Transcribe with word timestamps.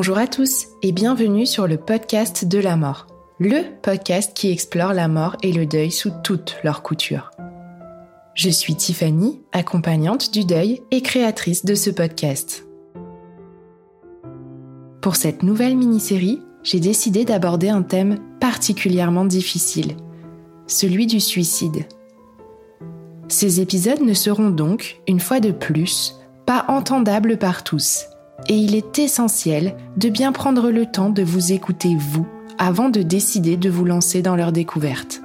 Bonjour 0.00 0.18
à 0.18 0.28
tous 0.28 0.68
et 0.80 0.92
bienvenue 0.92 1.44
sur 1.44 1.66
le 1.66 1.76
podcast 1.76 2.44
de 2.44 2.60
la 2.60 2.76
mort, 2.76 3.08
le 3.40 3.64
podcast 3.82 4.32
qui 4.32 4.48
explore 4.52 4.92
la 4.92 5.08
mort 5.08 5.36
et 5.42 5.50
le 5.50 5.66
deuil 5.66 5.90
sous 5.90 6.12
toutes 6.22 6.56
leurs 6.62 6.84
coutures. 6.84 7.32
Je 8.34 8.48
suis 8.48 8.76
Tiffany, 8.76 9.40
accompagnante 9.50 10.32
du 10.32 10.44
deuil 10.44 10.82
et 10.92 11.02
créatrice 11.02 11.64
de 11.64 11.74
ce 11.74 11.90
podcast. 11.90 12.64
Pour 15.00 15.16
cette 15.16 15.42
nouvelle 15.42 15.76
mini-série, 15.76 16.42
j'ai 16.62 16.78
décidé 16.78 17.24
d'aborder 17.24 17.68
un 17.68 17.82
thème 17.82 18.20
particulièrement 18.38 19.24
difficile, 19.24 19.96
celui 20.68 21.08
du 21.08 21.18
suicide. 21.18 21.86
Ces 23.26 23.60
épisodes 23.60 24.02
ne 24.02 24.14
seront 24.14 24.50
donc, 24.50 25.00
une 25.08 25.18
fois 25.18 25.40
de 25.40 25.50
plus, 25.50 26.14
pas 26.46 26.66
entendables 26.68 27.36
par 27.36 27.64
tous 27.64 28.06
et 28.48 28.56
il 28.56 28.74
est 28.74 28.98
essentiel 28.98 29.76
de 29.96 30.08
bien 30.08 30.32
prendre 30.32 30.70
le 30.70 30.86
temps 30.86 31.10
de 31.10 31.22
vous 31.22 31.52
écouter 31.52 31.96
vous 31.96 32.26
avant 32.58 32.88
de 32.88 33.02
décider 33.02 33.56
de 33.56 33.70
vous 33.70 33.84
lancer 33.84 34.20
dans 34.22 34.34
leur 34.34 34.52
découverte. 34.52 35.22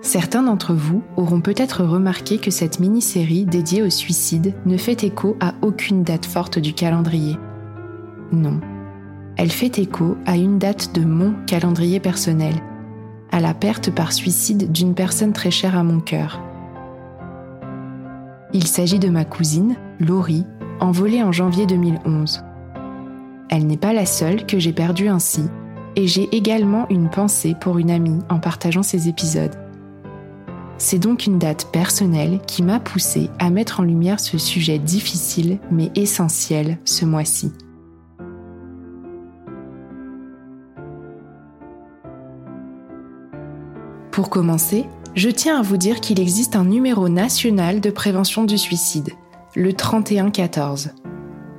Certains 0.00 0.42
d'entre 0.42 0.74
vous 0.74 1.02
auront 1.16 1.40
peut-être 1.40 1.84
remarqué 1.84 2.38
que 2.38 2.50
cette 2.50 2.80
mini-série 2.80 3.44
dédiée 3.44 3.82
au 3.82 3.90
suicide 3.90 4.52
ne 4.66 4.76
fait 4.76 5.04
écho 5.04 5.36
à 5.40 5.54
aucune 5.62 6.02
date 6.02 6.26
forte 6.26 6.58
du 6.58 6.72
calendrier. 6.72 7.36
Non. 8.32 8.60
Elle 9.36 9.52
fait 9.52 9.78
écho 9.78 10.16
à 10.26 10.36
une 10.36 10.58
date 10.58 10.94
de 10.94 11.04
mon 11.04 11.34
calendrier 11.46 12.00
personnel, 12.00 12.54
à 13.30 13.38
la 13.38 13.54
perte 13.54 13.90
par 13.90 14.12
suicide 14.12 14.72
d'une 14.72 14.94
personne 14.94 15.32
très 15.32 15.52
chère 15.52 15.78
à 15.78 15.84
mon 15.84 16.00
cœur. 16.00 16.40
Il 18.52 18.66
s'agit 18.66 18.98
de 18.98 19.08
ma 19.08 19.24
cousine, 19.24 19.76
Laurie, 19.98 20.44
envolée 20.82 21.22
en 21.22 21.30
janvier 21.30 21.64
2011. 21.66 22.42
Elle 23.48 23.66
n'est 23.66 23.76
pas 23.76 23.92
la 23.92 24.04
seule 24.04 24.46
que 24.46 24.58
j'ai 24.58 24.72
perdue 24.72 25.08
ainsi, 25.08 25.44
et 25.94 26.06
j'ai 26.06 26.28
également 26.34 26.86
une 26.90 27.08
pensée 27.08 27.54
pour 27.60 27.78
une 27.78 27.90
amie 27.90 28.18
en 28.28 28.40
partageant 28.40 28.82
ces 28.82 29.08
épisodes. 29.08 29.54
C'est 30.78 30.98
donc 30.98 31.26
une 31.26 31.38
date 31.38 31.68
personnelle 31.70 32.40
qui 32.46 32.64
m'a 32.64 32.80
poussée 32.80 33.30
à 33.38 33.50
mettre 33.50 33.78
en 33.78 33.84
lumière 33.84 34.18
ce 34.18 34.38
sujet 34.38 34.78
difficile 34.80 35.60
mais 35.70 35.92
essentiel 35.94 36.78
ce 36.84 37.04
mois-ci. 37.04 37.52
Pour 44.10 44.28
commencer, 44.28 44.86
je 45.14 45.28
tiens 45.28 45.60
à 45.60 45.62
vous 45.62 45.76
dire 45.76 46.00
qu'il 46.00 46.18
existe 46.18 46.56
un 46.56 46.64
numéro 46.64 47.08
national 47.08 47.80
de 47.80 47.90
prévention 47.90 48.44
du 48.44 48.58
suicide, 48.58 49.10
le 49.54 49.72
3114. 49.74 50.90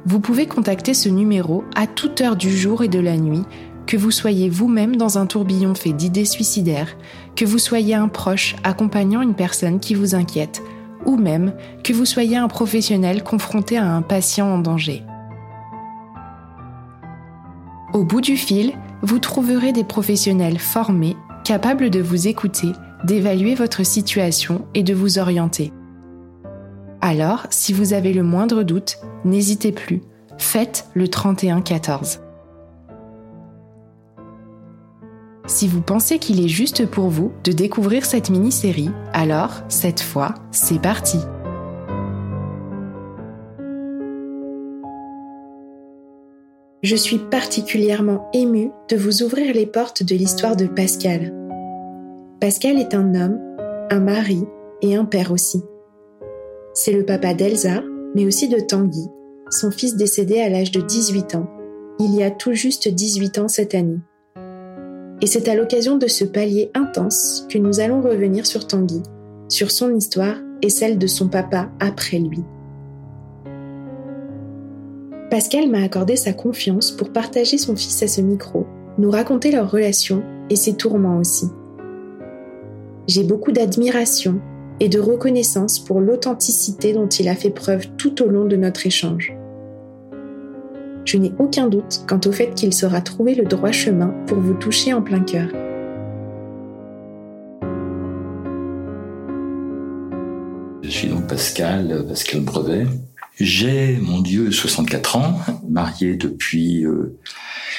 Vous 0.06 0.20
pouvez 0.20 0.48
contacter 0.48 0.94
ce 0.94 1.10
numéro 1.10 1.64
à 1.76 1.86
toute 1.86 2.22
heure 2.22 2.36
du 2.36 2.56
jour 2.56 2.84
et 2.84 2.88
de 2.88 3.00
la 3.00 3.18
nuit, 3.18 3.44
que 3.86 3.98
vous 3.98 4.12
soyez 4.12 4.50
vous-même 4.50 4.96
dans 4.96 5.18
un 5.18 5.28
tourbillon 5.28 5.76
fait 5.76 5.94
d'idées 5.94 6.26
suicidaires, 6.26 6.96
que 7.36 7.46
vous 7.46 7.60
soyez 7.60 7.94
un 7.94 8.08
proche 8.08 8.56
accompagnant 8.64 9.22
une 9.22 9.36
personne 9.36 9.80
qui 9.80 9.94
vous 9.94 10.16
inquiète, 10.16 10.64
ou 11.06 11.18
même 11.18 11.54
que 11.84 11.94
vous 11.94 12.06
soyez 12.06 12.38
un 12.38 12.48
professionnel 12.48 13.24
confronté 13.24 13.78
à 13.78 13.86
un 13.86 14.02
patient 14.02 14.48
en 14.48 14.58
danger. 14.58 15.04
Au 17.94 18.04
bout 18.04 18.22
du 18.22 18.38
fil, 18.38 18.74
vous 19.04 19.20
trouverez 19.20 19.72
des 19.72 19.84
professionnels 19.84 20.58
formés, 20.58 21.16
capables 21.44 21.92
de 21.92 22.02
vous 22.02 22.28
écouter, 22.28 22.72
d'évaluer 23.04 23.54
votre 23.54 23.86
situation 23.86 24.66
et 24.74 24.82
de 24.82 24.96
vous 24.96 25.20
orienter. 25.20 25.72
Alors, 27.06 27.48
si 27.50 27.74
vous 27.74 27.92
avez 27.92 28.14
le 28.14 28.24
moindre 28.24 28.64
doute, 28.64 29.00
n'hésitez 29.26 29.74
plus, 29.74 30.04
faites 30.38 30.88
le 30.94 31.08
31-14. 31.08 32.22
Si 35.46 35.68
vous 35.68 35.82
pensez 35.82 36.18
qu'il 36.18 36.40
est 36.40 36.48
juste 36.48 36.86
pour 36.86 37.10
vous 37.10 37.34
de 37.44 37.52
découvrir 37.52 38.06
cette 38.06 38.30
mini-série, 38.30 38.90
alors, 39.12 39.64
cette 39.68 40.00
fois, 40.00 40.34
c'est 40.52 40.82
parti 40.82 41.18
Je 46.84 46.96
suis 46.96 47.18
particulièrement 47.18 48.30
émue 48.32 48.72
de 48.90 48.96
vous 48.96 49.24
ouvrir 49.24 49.54
les 49.54 49.66
portes 49.66 50.04
de 50.04 50.16
l'histoire 50.16 50.56
de 50.56 50.68
Pascal. 50.68 51.34
Pascal 52.40 52.78
est 52.78 52.94
un 52.94 53.14
homme, 53.14 53.42
un 53.92 54.00
mari 54.00 54.46
et 54.82 54.96
un 54.96 55.04
père 55.04 55.34
aussi. 55.34 55.64
C'est 56.74 56.92
le 56.92 57.06
papa 57.06 57.36
d'Elsa, 57.36 57.84
mais 58.16 58.26
aussi 58.26 58.50
de 58.50 58.60
Tanguy, 58.60 59.08
son 59.52 59.70
fils 59.70 59.96
décédé 59.96 60.42
à 60.42 60.50
l'âge 60.50 60.72
de 60.72 60.82
18 60.82 61.36
ans, 61.36 61.48
il 62.00 62.16
y 62.16 62.24
a 62.24 62.32
tout 62.32 62.54
juste 62.54 62.88
18 62.88 63.38
ans 63.38 63.48
cette 63.48 63.76
année. 63.76 64.00
Et 65.22 65.28
c'est 65.28 65.48
à 65.48 65.56
l'occasion 65.56 65.98
de 65.98 66.08
ce 66.08 66.26
palier 66.26 66.72
intense 66.74 67.46
que 67.50 67.60
nous 67.60 67.80
allons 67.80 68.02
revenir 68.02 68.48
sur 68.48 68.66
Tanguy, 68.66 69.04
sur 69.50 69.70
son 69.70 69.96
histoire 69.96 70.38
et 70.64 70.70
celle 70.70 70.98
de 70.98 71.06
son 71.06 71.28
papa 71.28 71.70
après 71.80 72.18
lui. 72.18 72.44
Pascal 75.30 75.70
m'a 75.70 75.84
accordé 75.84 76.16
sa 76.16 76.34
confiance 76.34 76.92
pour 76.92 77.12
partager 77.12 77.60
son 77.60 77.76
fils 77.76 78.02
à 78.02 78.08
ce 78.08 78.22
micro, 78.22 78.66
nous 78.98 79.12
raconter 79.12 79.52
leur 79.52 79.70
relation 79.70 80.24
et 80.50 80.56
ses 80.56 80.74
tourments 80.74 81.20
aussi. 81.20 81.46
J'ai 83.08 83.24
beaucoup 83.24 83.52
d'admiration 83.52 84.42
et 84.84 84.90
de 84.90 85.00
reconnaissance 85.00 85.80
pour 85.80 86.02
l'authenticité 86.02 86.92
dont 86.92 87.08
il 87.08 87.30
a 87.30 87.38
fait 87.38 87.52
preuve 87.52 87.88
tout 87.96 88.22
au 88.22 88.28
long 88.28 88.44
de 88.44 88.58
notre 88.58 88.86
échange. 88.86 89.34
Je 91.06 91.16
n'ai 91.16 91.32
aucun 91.40 91.70
doute 91.70 92.02
quant 92.06 92.20
au 92.26 92.34
fait 92.34 92.54
qu'il 92.54 92.74
saura 92.74 93.00
trouver 93.00 93.34
le 93.34 93.46
droit 93.46 93.72
chemin 93.72 94.14
pour 94.28 94.40
vous 94.40 94.56
toucher 94.56 94.92
en 94.92 95.02
plein 95.02 95.22
cœur. 95.22 95.48
Je 100.82 100.90
suis 100.90 101.08
donc 101.08 101.28
Pascal, 101.28 102.06
Pascal 102.06 102.42
Brevet. 102.42 102.86
J'ai, 103.40 103.96
mon 104.02 104.20
Dieu, 104.20 104.52
64 104.52 105.16
ans, 105.16 105.40
marié 105.70 106.18
depuis 106.18 106.86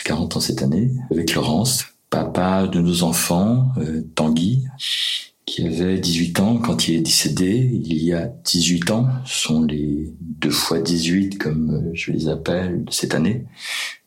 40 0.07 0.33
euh, 0.33 0.39
ans 0.39 0.41
cette 0.41 0.63
année, 0.63 0.91
avec 1.11 1.35
Laurence, 1.35 1.85
papa 2.09 2.67
de 2.67 2.81
nos 2.81 3.03
enfants, 3.03 3.69
euh, 3.77 4.01
Tanguy, 4.15 4.65
qui 5.47 5.67
avait 5.67 5.99
18 5.99 6.41
ans 6.41 6.57
quand 6.57 6.89
il 6.89 6.97
est 6.97 7.01
décédé 7.01 7.71
il 7.73 8.03
y 8.03 8.13
a 8.13 8.27
18 8.45 8.91
ans. 8.91 9.09
Sont 9.27 9.63
les 9.63 10.13
deux 10.21 10.51
fois 10.51 10.81
18 10.81 11.39
comme 11.39 11.71
euh, 11.71 11.91
je 11.93 12.13
les 12.13 12.29
appelle 12.29 12.85
cette 12.91 13.15
année. 13.15 13.45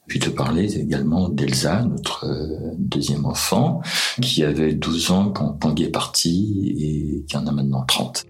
Puis 0.08 0.20
te 0.20 0.30
parler 0.30 0.80
également 0.80 1.28
d'Elsa, 1.28 1.84
notre 1.84 2.26
euh, 2.26 2.72
deuxième 2.78 3.26
enfant, 3.26 3.82
qui 4.22 4.44
avait 4.44 4.74
12 4.74 5.12
ans 5.12 5.30
quand 5.32 5.50
Tanguy 5.60 5.84
est 5.84 5.90
parti 5.90 6.74
et 6.80 7.26
qui 7.28 7.36
en 7.36 7.46
a 7.46 7.52
maintenant 7.52 7.84
30. 7.86 8.26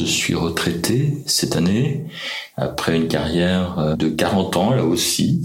Je 0.00 0.04
suis 0.04 0.34
retraité 0.34 1.22
cette 1.26 1.56
année 1.56 2.06
après 2.56 2.96
une 2.96 3.08
carrière 3.08 3.78
euh, 3.78 3.96
de 3.96 4.08
40 4.08 4.56
ans 4.56 4.70
là 4.72 4.84
aussi 4.84 5.42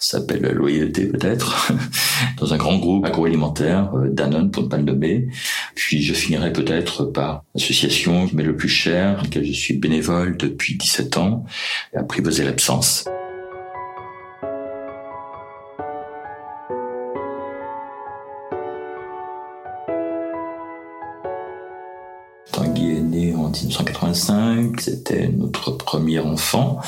S'appelle 0.00 0.42
loyauté 0.52 1.06
peut-être, 1.06 1.72
dans 2.38 2.54
un 2.54 2.56
grand 2.56 2.78
groupe 2.78 3.04
agroalimentaire, 3.04 3.90
euh, 3.96 4.08
Danone 4.08 4.52
pour 4.52 4.62
ne 4.62 4.68
pas 4.68 4.76
le 4.76 4.84
nommer. 4.84 5.26
Puis 5.74 6.02
je 6.02 6.14
finirai 6.14 6.52
peut-être 6.52 7.04
par 7.04 7.42
l'association 7.54 8.28
qui 8.28 8.36
met 8.36 8.44
le 8.44 8.54
plus 8.54 8.68
cher, 8.68 9.16
dans 9.16 9.22
laquelle 9.22 9.44
je 9.44 9.52
suis 9.52 9.74
bénévole 9.74 10.36
depuis 10.36 10.76
17 10.76 11.16
ans, 11.16 11.44
et 11.92 11.96
apprivoiser 11.96 12.44
l'absence. 12.44 13.06
Tanguy 22.52 22.98
est 22.98 23.00
né 23.00 23.34
en 23.34 23.50
1985, 23.50 24.80
c'était 24.80 25.28
notre 25.28 25.72
premier 25.72 26.20
enfant 26.20 26.80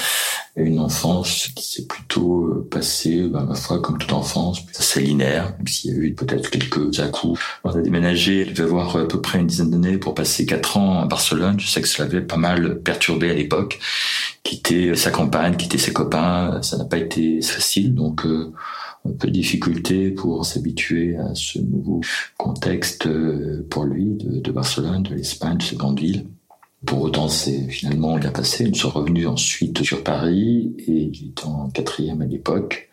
une 0.56 0.80
enfance 0.80 1.48
qui 1.54 1.64
s'est 1.64 1.86
plutôt 1.86 2.44
euh, 2.46 2.68
passée, 2.70 3.28
bah, 3.28 3.44
ma 3.48 3.54
foi, 3.54 3.80
comme 3.80 3.98
toute 3.98 4.12
enfance, 4.12 4.60
assez 4.78 5.00
linéaire, 5.00 5.54
même 5.56 5.66
s'il 5.66 5.92
y 5.92 5.94
a 5.94 5.98
eu 5.98 6.14
peut-être 6.14 6.50
quelques 6.50 6.98
à-coups. 7.00 7.40
On 7.64 7.70
a 7.70 7.80
déménagé, 7.80 8.42
elle 8.42 8.52
devait 8.52 8.64
avoir 8.64 8.96
à 8.96 9.06
peu 9.06 9.20
près 9.20 9.38
une 9.38 9.46
dizaine 9.46 9.70
d'années 9.70 9.98
pour 9.98 10.14
passer 10.14 10.46
quatre 10.46 10.76
ans 10.76 11.00
à 11.00 11.06
Barcelone. 11.06 11.58
Je 11.60 11.68
sais 11.68 11.80
que 11.80 11.88
ça 11.88 12.02
l'avait 12.02 12.20
pas 12.20 12.36
mal 12.36 12.80
perturbé 12.80 13.30
à 13.30 13.34
l'époque. 13.34 13.78
Quitter 14.42 14.94
sa 14.96 15.10
campagne, 15.10 15.56
quitter 15.56 15.78
ses 15.78 15.92
copains, 15.92 16.60
ça 16.62 16.76
n'a 16.76 16.84
pas 16.84 16.98
été 16.98 17.40
facile, 17.42 17.94
donc 17.94 18.26
euh, 18.26 18.52
un 19.04 19.12
peu 19.12 19.28
de 19.28 19.32
difficulté 19.32 20.10
pour 20.10 20.44
s'habituer 20.44 21.16
à 21.16 21.34
ce 21.34 21.58
nouveau 21.58 22.00
contexte 22.36 23.06
euh, 23.06 23.66
pour 23.70 23.84
lui 23.84 24.14
de, 24.14 24.40
de 24.40 24.52
Barcelone, 24.52 25.02
de 25.02 25.14
l'Espagne, 25.14 25.58
de 25.58 25.62
cette 25.62 25.78
grande 25.78 26.00
ville. 26.00 26.26
Pour 26.86 27.02
autant, 27.02 27.28
c'est 27.28 27.68
finalement 27.68 28.16
bien 28.16 28.30
passé. 28.30 28.66
Nous 28.66 28.74
sommes 28.74 28.92
revenus 28.92 29.26
ensuite 29.26 29.82
sur 29.82 30.02
Paris 30.02 30.74
et 30.78 31.10
j'étais 31.12 31.44
en 31.44 31.68
quatrième 31.68 32.22
à 32.22 32.24
l'époque. 32.24 32.88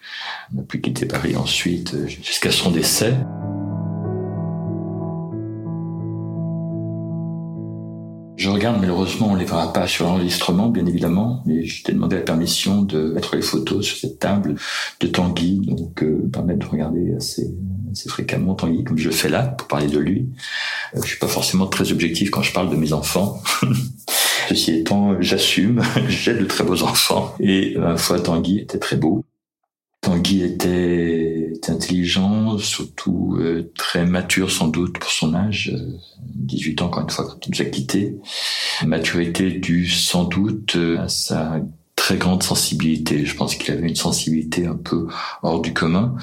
On 0.54 0.60
a 0.60 0.64
pu 0.64 0.82
quitter 0.82 1.06
Paris 1.06 1.38
ensuite 1.38 1.96
jusqu'à 2.08 2.52
son 2.52 2.72
décès. 2.72 3.16
Je 8.36 8.50
regarde, 8.50 8.80
malheureusement, 8.80 9.30
on 9.32 9.34
ne 9.34 9.40
les 9.40 9.46
verra 9.46 9.74
pas 9.74 9.88
sur 9.88 10.06
l'enregistrement, 10.06 10.68
bien 10.68 10.86
évidemment, 10.86 11.42
mais 11.46 11.66
je 11.66 11.84
t'ai 11.84 11.92
demandé 11.92 12.18
la 12.18 12.22
permission 12.22 12.84
de 12.84 13.14
mettre 13.14 13.36
les 13.36 13.42
photos 13.42 13.84
sur 13.84 13.98
cette 13.98 14.20
table 14.20 14.56
de 15.00 15.08
Tanguy, 15.08 15.60
donc 15.66 16.04
euh, 16.04 16.30
permettre 16.32 16.60
de 16.60 16.72
regarder 16.72 17.16
assez, 17.16 17.52
assez 17.92 18.10
fréquemment 18.10 18.56
Tanguy, 18.56 18.84
comme 18.84 18.98
je 18.98 19.10
le 19.10 19.16
fais 19.16 19.30
là, 19.30 19.44
pour 19.44 19.68
parler 19.68 19.88
de 19.88 20.00
lui. 20.00 20.30
Euh, 20.96 21.02
je 21.02 21.08
suis 21.08 21.20
pas 21.20 21.28
forcément 21.28 21.68
très 21.68 21.92
objectif 21.92 22.30
quand 22.30 22.42
je 22.42 22.54
parle 22.54 22.70
de 22.70 22.76
mes 22.76 22.94
enfants. 22.94 23.42
Ceci 24.50 24.76
étant, 24.76 25.22
j'assume, 25.22 25.82
j'ai 26.08 26.34
de 26.34 26.46
très 26.46 26.64
beaux 26.64 26.84
enfants, 26.84 27.36
et 27.40 27.76
à 27.78 27.90
la 27.90 27.98
fois 27.98 28.20
Tanguy 28.20 28.60
était 28.60 28.80
très 28.80 28.96
beau. 28.96 29.26
Tanguy 30.02 30.44
était 30.44 31.54
intelligent, 31.68 32.58
surtout 32.58 33.36
euh, 33.40 33.72
très 33.78 34.06
mature 34.06 34.52
sans 34.52 34.68
doute 34.68 35.00
pour 35.00 35.12
son 35.12 35.34
âge, 35.34 35.74
18 36.36 36.80
euh, 36.80 36.84
ans 36.84 36.88
encore 36.88 37.04
une 37.04 37.10
fois 37.10 37.26
quand 37.26 37.46
il 37.46 37.52
nous 37.52 37.62
a 37.62 37.66
quittés. 37.66 38.16
Maturité 38.86 39.52
due 39.52 39.88
sans 39.88 40.24
doute 40.24 40.76
euh, 40.76 41.00
à 41.00 41.10
sa 41.10 41.60
très 41.96 42.18
grande 42.18 42.44
sensibilité. 42.44 43.26
Je 43.26 43.36
pense 43.36 43.56
qu'il 43.56 43.74
avait 43.74 43.90
une 43.90 43.96
sensibilité 43.96 44.66
un 44.66 44.76
peu 44.76 45.08
hors 45.44 45.62
du 45.62 45.74
commun 45.74 46.16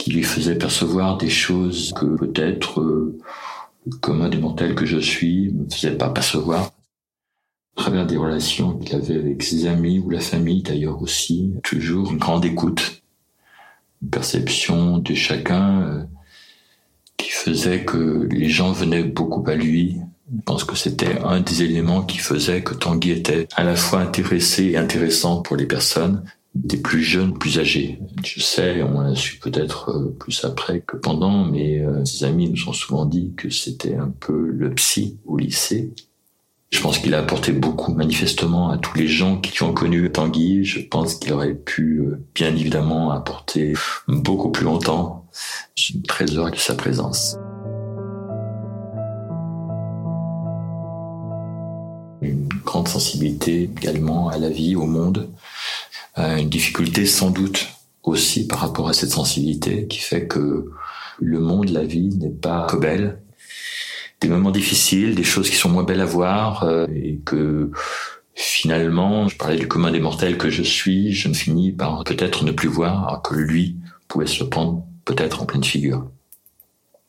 qui 0.00 0.10
lui 0.12 0.22
faisait 0.22 0.56
percevoir 0.56 1.18
des 1.18 1.28
choses 1.28 1.92
que 1.92 2.06
peut-être 2.06 2.80
le 2.80 3.18
commun 4.00 4.30
des 4.30 4.38
mortels 4.38 4.74
que 4.74 4.86
je 4.86 4.98
suis 4.98 5.52
me 5.52 5.68
faisait 5.68 5.90
pas 5.96 6.08
percevoir. 6.08 6.72
À 7.76 7.82
travers 7.82 8.06
des 8.06 8.16
relations 8.16 8.78
qu'il 8.78 8.96
avait 8.96 9.18
avec 9.18 9.42
ses 9.42 9.66
amis 9.66 9.98
ou 9.98 10.08
la 10.08 10.20
famille 10.20 10.62
d'ailleurs 10.62 11.02
aussi, 11.02 11.52
toujours 11.62 12.12
une 12.12 12.16
grande 12.16 12.46
écoute. 12.46 13.02
Perception 14.10 14.96
de 14.96 15.14
chacun 15.14 15.82
euh, 15.82 16.02
qui 17.18 17.28
faisait 17.28 17.84
que 17.84 18.26
les 18.30 18.48
gens 18.48 18.72
venaient 18.72 19.04
beaucoup 19.04 19.44
à 19.50 19.54
lui. 19.54 19.98
Je 20.34 20.42
pense 20.46 20.64
que 20.64 20.76
c'était 20.76 21.20
un 21.20 21.40
des 21.40 21.62
éléments 21.62 22.02
qui 22.02 22.18
faisait 22.18 22.62
que 22.62 22.72
Tanguy 22.72 23.10
était 23.10 23.48
à 23.54 23.64
la 23.64 23.76
fois 23.76 24.00
intéressé 24.00 24.64
et 24.64 24.76
intéressant 24.78 25.42
pour 25.42 25.56
les 25.56 25.66
personnes, 25.66 26.24
des 26.54 26.78
plus 26.78 27.02
jeunes, 27.02 27.38
plus 27.38 27.58
âgés. 27.58 28.00
Je 28.24 28.40
sais, 28.40 28.82
on 28.82 29.00
l'a 29.00 29.14
su 29.14 29.38
peut-être 29.38 29.90
euh, 29.90 30.16
plus 30.18 30.44
après 30.44 30.80
que 30.80 30.96
pendant, 30.96 31.44
mais 31.44 31.78
euh, 31.78 32.04
ses 32.04 32.24
amis 32.24 32.50
nous 32.50 32.68
ont 32.68 32.72
souvent 32.72 33.04
dit 33.06 33.32
que 33.36 33.50
c'était 33.50 33.94
un 33.94 34.08
peu 34.08 34.50
le 34.50 34.74
psy 34.74 35.18
au 35.26 35.36
lycée. 35.36 35.92
Je 36.70 36.80
pense 36.80 36.98
qu'il 36.98 37.14
a 37.14 37.18
apporté 37.18 37.52
beaucoup, 37.52 37.92
manifestement, 37.94 38.70
à 38.70 38.78
tous 38.78 38.96
les 38.96 39.08
gens 39.08 39.40
qui 39.40 39.62
ont 39.62 39.72
connu 39.72 40.10
Tanguy. 40.10 40.64
Je 40.64 40.80
pense 40.80 41.16
qu'il 41.16 41.32
aurait 41.32 41.54
pu, 41.54 41.98
euh, 41.98 42.24
bien 42.34 42.54
évidemment, 42.54 43.10
apporter 43.10 43.74
beaucoup 44.08 44.50
plus 44.50 44.64
longtemps. 44.64 45.28
Je 45.76 45.84
suis 45.84 46.02
très 46.02 46.26
heureux 46.26 46.50
de 46.50 46.56
sa 46.56 46.74
présence. 46.74 47.36
Une 52.22 52.48
grande 52.64 52.86
sensibilité 52.86 53.62
également 53.62 54.28
à 54.28 54.38
la 54.38 54.50
vie, 54.50 54.76
au 54.76 54.86
monde. 54.86 55.28
Une 56.38 56.48
difficulté 56.48 57.06
sans 57.06 57.30
doute 57.30 57.68
aussi 58.02 58.46
par 58.46 58.60
rapport 58.60 58.88
à 58.88 58.92
cette 58.92 59.10
sensibilité 59.10 59.86
qui 59.86 60.00
fait 60.00 60.26
que 60.26 60.70
le 61.18 61.40
monde, 61.40 61.68
la 61.68 61.84
vie 61.84 62.08
n'est 62.16 62.30
pas 62.30 62.66
que 62.66 62.76
belle 62.76 63.18
des 64.20 64.28
moments 64.28 64.50
difficiles, 64.50 65.14
des 65.14 65.24
choses 65.24 65.48
qui 65.48 65.56
sont 65.56 65.70
moins 65.70 65.84
belles 65.84 66.00
à 66.00 66.06
voir, 66.06 66.64
euh, 66.64 66.86
et 66.94 67.20
que 67.24 67.70
finalement, 68.34 69.28
je 69.28 69.36
parlais 69.36 69.56
du 69.56 69.66
commun 69.66 69.90
des 69.90 70.00
mortels 70.00 70.36
que 70.36 70.50
je 70.50 70.62
suis, 70.62 71.12
je 71.12 71.28
ne 71.28 71.34
finis 71.34 71.72
par 71.72 72.04
peut-être 72.04 72.44
ne 72.44 72.52
plus 72.52 72.68
voir, 72.68 73.08
alors 73.08 73.22
que 73.22 73.34
lui 73.34 73.76
pouvait 74.08 74.26
se 74.26 74.44
prendre 74.44 74.84
peut-être 75.04 75.42
en 75.42 75.46
pleine 75.46 75.64
figure. 75.64 76.06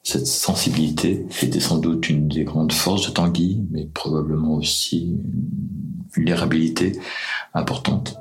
Cette 0.03 0.25
sensibilité 0.25 1.25
était 1.41 1.59
sans 1.59 1.77
doute 1.77 2.09
une 2.09 2.27
des 2.27 2.43
grandes 2.43 2.73
forces 2.73 3.07
de 3.07 3.11
Tanguy, 3.11 3.61
mais 3.69 3.85
probablement 3.93 4.55
aussi 4.55 5.11
une 5.11 6.05
vulnérabilité 6.13 6.93
importante. 7.53 8.20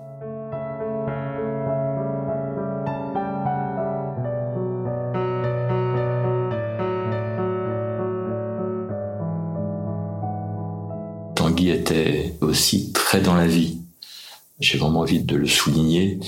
Était 11.69 12.35
aussi 12.41 12.93
très 12.93 13.21
dans 13.21 13.35
la 13.35 13.47
vie. 13.47 13.79
J'ai 14.59 14.79
vraiment 14.79 15.01
envie 15.01 15.23
de 15.23 15.37
le 15.37 15.47
souligner. 15.47 16.19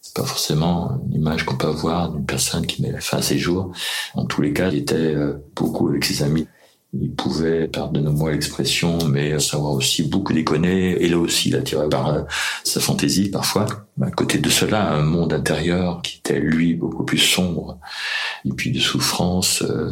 C'est 0.00 0.14
pas 0.14 0.24
forcément 0.24 1.00
une 1.06 1.16
image 1.16 1.44
qu'on 1.44 1.56
peut 1.56 1.68
avoir 1.68 2.10
d'une 2.10 2.24
personne 2.24 2.66
qui 2.66 2.82
met 2.82 2.92
la 2.92 3.00
fin 3.00 3.18
à 3.18 3.22
ses 3.22 3.38
jours. 3.38 3.72
En 4.14 4.24
tous 4.24 4.40
les 4.40 4.52
cas, 4.52 4.70
il 4.70 4.78
était 4.78 4.94
euh, 4.94 5.44
beaucoup 5.54 5.88
avec 5.88 6.04
ses 6.04 6.22
amis. 6.22 6.46
Il 6.94 7.12
pouvait, 7.12 7.68
pardonnez-moi 7.68 8.32
l'expression, 8.32 8.96
mais 9.08 9.38
savoir 9.40 9.72
aussi 9.72 10.04
beaucoup 10.04 10.32
déconner. 10.32 11.02
Et 11.02 11.08
là 11.08 11.18
aussi, 11.18 11.50
il 11.50 11.56
attirait 11.56 11.88
par 11.88 12.08
euh, 12.08 12.22
sa 12.64 12.80
fantaisie 12.80 13.30
parfois. 13.30 13.66
À 14.00 14.10
côté 14.10 14.38
de 14.38 14.48
cela, 14.48 14.90
un 14.94 15.02
monde 15.02 15.34
intérieur 15.34 16.00
qui 16.00 16.18
était 16.18 16.40
lui 16.40 16.72
beaucoup 16.72 17.04
plus 17.04 17.18
sombre, 17.18 17.78
et 18.46 18.50
puis 18.50 18.70
de 18.70 18.78
souffrance, 18.78 19.62
euh, 19.62 19.90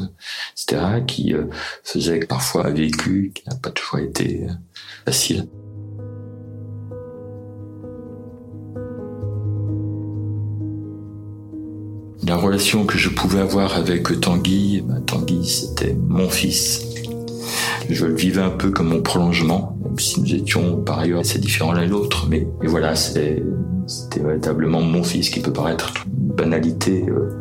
etc., 0.52 1.02
qui 1.06 1.34
euh, 1.34 1.44
faisait 1.84 2.20
que 2.20 2.26
parfois 2.26 2.68
un 2.68 2.70
vécu 2.70 3.32
qui 3.34 3.42
n'a 3.46 3.56
pas 3.56 3.70
toujours 3.70 3.98
été 3.98 4.46
La 12.26 12.36
relation 12.36 12.84
que 12.84 12.98
je 12.98 13.08
pouvais 13.08 13.38
avoir 13.38 13.76
avec 13.76 14.20
Tanguy, 14.20 14.82
ben 14.82 15.00
Tanguy 15.02 15.46
c'était 15.46 15.94
mon 15.94 16.28
fils. 16.28 16.84
Je 17.88 18.06
le 18.06 18.14
vivais 18.14 18.40
un 18.40 18.50
peu 18.50 18.72
comme 18.72 18.88
mon 18.88 19.00
prolongement, 19.00 19.78
même 19.84 19.96
si 19.98 20.20
nous 20.20 20.34
étions 20.34 20.78
par 20.78 20.98
ailleurs 20.98 21.20
assez 21.20 21.38
différents 21.38 21.72
l'un 21.72 21.86
l'autre. 21.86 22.26
Mais 22.28 22.48
et 22.62 22.66
voilà, 22.66 22.96
c'était 22.96 23.44
véritablement 24.20 24.80
mon 24.82 25.04
fils 25.04 25.30
qui 25.30 25.38
peut 25.38 25.52
paraître 25.52 25.92
une 26.06 26.34
banalité 26.34 27.04
euh, 27.08 27.40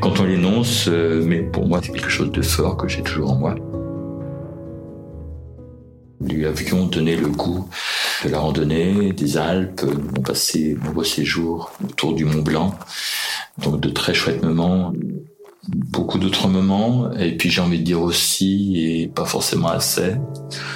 quand 0.00 0.18
on 0.18 0.24
l'énonce, 0.24 0.88
euh, 0.88 1.22
mais 1.22 1.42
pour 1.42 1.66
moi 1.66 1.80
c'est 1.82 1.92
quelque 1.92 2.08
chose 2.08 2.32
de 2.32 2.40
fort 2.40 2.78
que 2.78 2.88
j'ai 2.88 3.02
toujours 3.02 3.32
en 3.32 3.36
moi. 3.36 3.54
Nous 6.20 6.46
avions 6.46 6.86
donné 6.86 7.16
le 7.16 7.28
goût 7.28 7.68
de 8.24 8.30
la 8.30 8.38
randonnée, 8.38 9.12
des 9.12 9.36
Alpes, 9.36 9.82
nous 9.82 10.08
avons 10.08 10.22
passé 10.22 10.74
de 10.74 10.84
nombreux 10.84 11.04
séjours 11.04 11.72
autour 11.84 12.14
du 12.14 12.24
Mont 12.24 12.42
Blanc. 12.42 12.74
Donc 13.58 13.80
de 13.80 13.90
très 13.90 14.14
chouettes 14.14 14.42
moments, 14.42 14.92
beaucoup 15.68 16.18
d'autres 16.18 16.48
moments, 16.48 17.12
et 17.12 17.36
puis 17.36 17.50
j'ai 17.50 17.60
envie 17.60 17.78
de 17.78 17.84
dire 17.84 18.00
aussi, 18.00 18.84
et 18.84 19.08
pas 19.08 19.24
forcément 19.24 19.68
assez, 19.68 20.14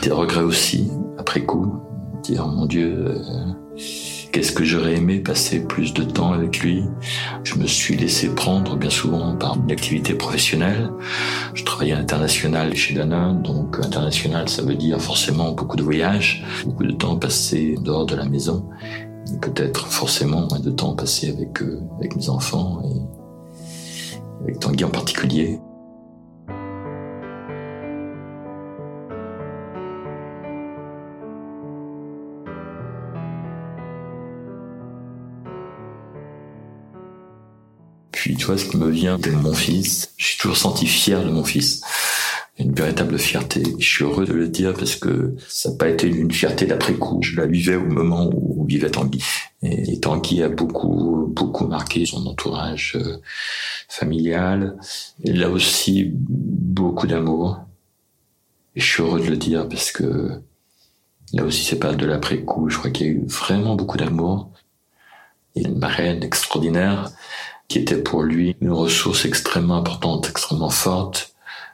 des 0.03 0.11
regrets 0.11 0.43
aussi, 0.43 0.89
après 1.19 1.45
coup, 1.45 1.75
dire 2.23 2.47
mon 2.47 2.67
Dieu, 2.67 3.07
euh, 3.07 3.17
qu'est-ce 4.33 4.53
que 4.53 4.65
j'aurais 4.65 4.95
aimé 4.95 5.19
passer 5.19 5.61
plus 5.61 5.93
de 5.93 6.05
temps 6.05 6.33
avec 6.33 6.61
lui? 6.61 6.85
Je 7.45 7.57
me 7.57 7.67
suis 7.67 7.97
laissé 7.97 8.29
prendre 8.29 8.77
bien 8.77 8.91
souvent 8.91 9.37
par 9.37 9.57
une 9.57 9.71
activité 9.71 10.15
professionnelle. 10.15 10.91
Je 11.55 11.65
travaillais 11.65 11.93
à 11.93 11.99
l'international 11.99 12.75
chez 12.75 12.95
Danone, 12.95 13.43
donc 13.43 13.79
international 13.83 14.49
ça 14.49 14.63
veut 14.63 14.77
dire 14.77 15.01
forcément 15.01 15.53
beaucoup 15.53 15.77
de 15.77 15.83
voyages, 15.83 16.45
beaucoup 16.65 16.85
de 16.85 16.93
temps 16.93 17.17
passé 17.17 17.77
dehors 17.83 18.07
de 18.07 18.15
la 18.15 18.25
maison 18.25 18.67
peut-être 19.41 19.87
forcément 19.87 20.47
moins 20.49 20.61
de 20.61 20.71
temps 20.71 20.95
passé 20.95 21.31
avec 21.31 21.63
eux, 21.63 21.81
avec 21.99 22.17
mes 22.17 22.29
enfants 22.29 22.83
et 22.85 24.43
avec 24.43 24.59
Tanguy 24.59 24.85
en 24.85 24.91
particulier. 24.91 25.61
Ce 38.57 38.65
qui 38.65 38.77
me 38.77 38.91
vient 38.91 39.19
de 39.19 39.31
mon 39.31 39.55
fils, 39.55 40.13
suis 40.17 40.39
toujours 40.39 40.57
senti 40.57 40.87
fier 40.87 41.25
de 41.25 41.31
mon 41.31 41.45
fils 41.45 41.83
une 42.61 42.75
véritable 42.75 43.19
fierté. 43.19 43.63
Je 43.79 43.89
suis 43.89 44.05
heureux 44.05 44.27
de 44.27 44.35
le 44.35 44.49
dire 44.49 44.75
parce 44.75 44.95
que 44.95 45.35
ça 45.49 45.71
n'a 45.71 45.77
pas 45.77 45.89
été 45.89 46.07
une 46.07 46.31
fierté 46.31 46.67
d'après 46.67 46.95
coup. 46.95 47.19
Je 47.23 47.37
la 47.37 47.47
vivais 47.47 47.77
au 47.77 47.87
moment 47.87 48.31
où 48.33 48.65
vivait 48.67 48.91
Tanguy. 48.91 49.23
Et, 49.63 49.99
Tanguy 50.01 50.43
a 50.43 50.49
beaucoup, 50.49 51.27
beaucoup 51.35 51.67
marqué 51.67 52.05
son 52.05 52.27
entourage 52.27 52.97
euh, 52.97 53.17
familial. 53.89 54.77
Il 55.25 55.43
a 55.43 55.51
aussi 55.51 56.11
beaucoup 56.13 57.07
d'amour. 57.07 57.61
Et 58.77 58.81
je 58.81 58.87
suis 58.87 59.03
heureux 59.03 59.21
de 59.21 59.27
le 59.27 59.37
dire 59.37 59.69
parce 59.69 59.91
que 59.91 60.43
là 61.33 61.45
aussi 61.45 61.65
c'est 61.65 61.79
pas 61.79 61.95
de 61.95 62.07
l'après 62.07 62.43
coup. 62.43 62.69
Je 62.69 62.79
crois 62.79 62.91
qu'il 62.91 63.07
y 63.07 63.11
a 63.11 63.13
eu 63.13 63.25
vraiment 63.27 63.75
beaucoup 63.75 63.97
d'amour. 63.97 64.51
Et 65.57 65.63
une 65.63 65.79
marraine 65.79 66.23
extraordinaire 66.23 67.11
qui 67.71 67.79
était 67.79 68.03
pour 68.03 68.25
lui 68.25 68.57
une 68.61 68.73
ressource 68.73 69.25
extrêmement 69.25 69.77
importante, 69.77 70.29
extrêmement 70.29 70.71
forte 70.71 71.31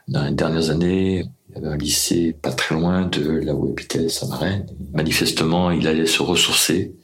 dans 0.07 0.23
les 0.23 0.31
dernières 0.31 0.69
années, 0.69 1.25
il 1.49 1.57
avait 1.57 1.67
un 1.67 1.77
lycée 1.77 2.33
pas 2.41 2.51
très 2.51 2.75
loin 2.75 3.05
de 3.05 3.29
là 3.29 3.53
où 3.53 3.69
habitait 3.69 4.07
sa 4.07 4.27
marraine. 4.27 4.65
Manifestement, 4.93 5.71
il 5.71 5.87
allait 5.87 6.05
se 6.05 6.23
ressourcer, 6.23 6.95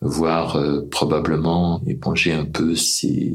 voire 0.00 0.56
euh, 0.56 0.86
probablement 0.88 1.82
éponger 1.86 2.32
un 2.32 2.44
peu 2.44 2.76
ses, 2.76 3.34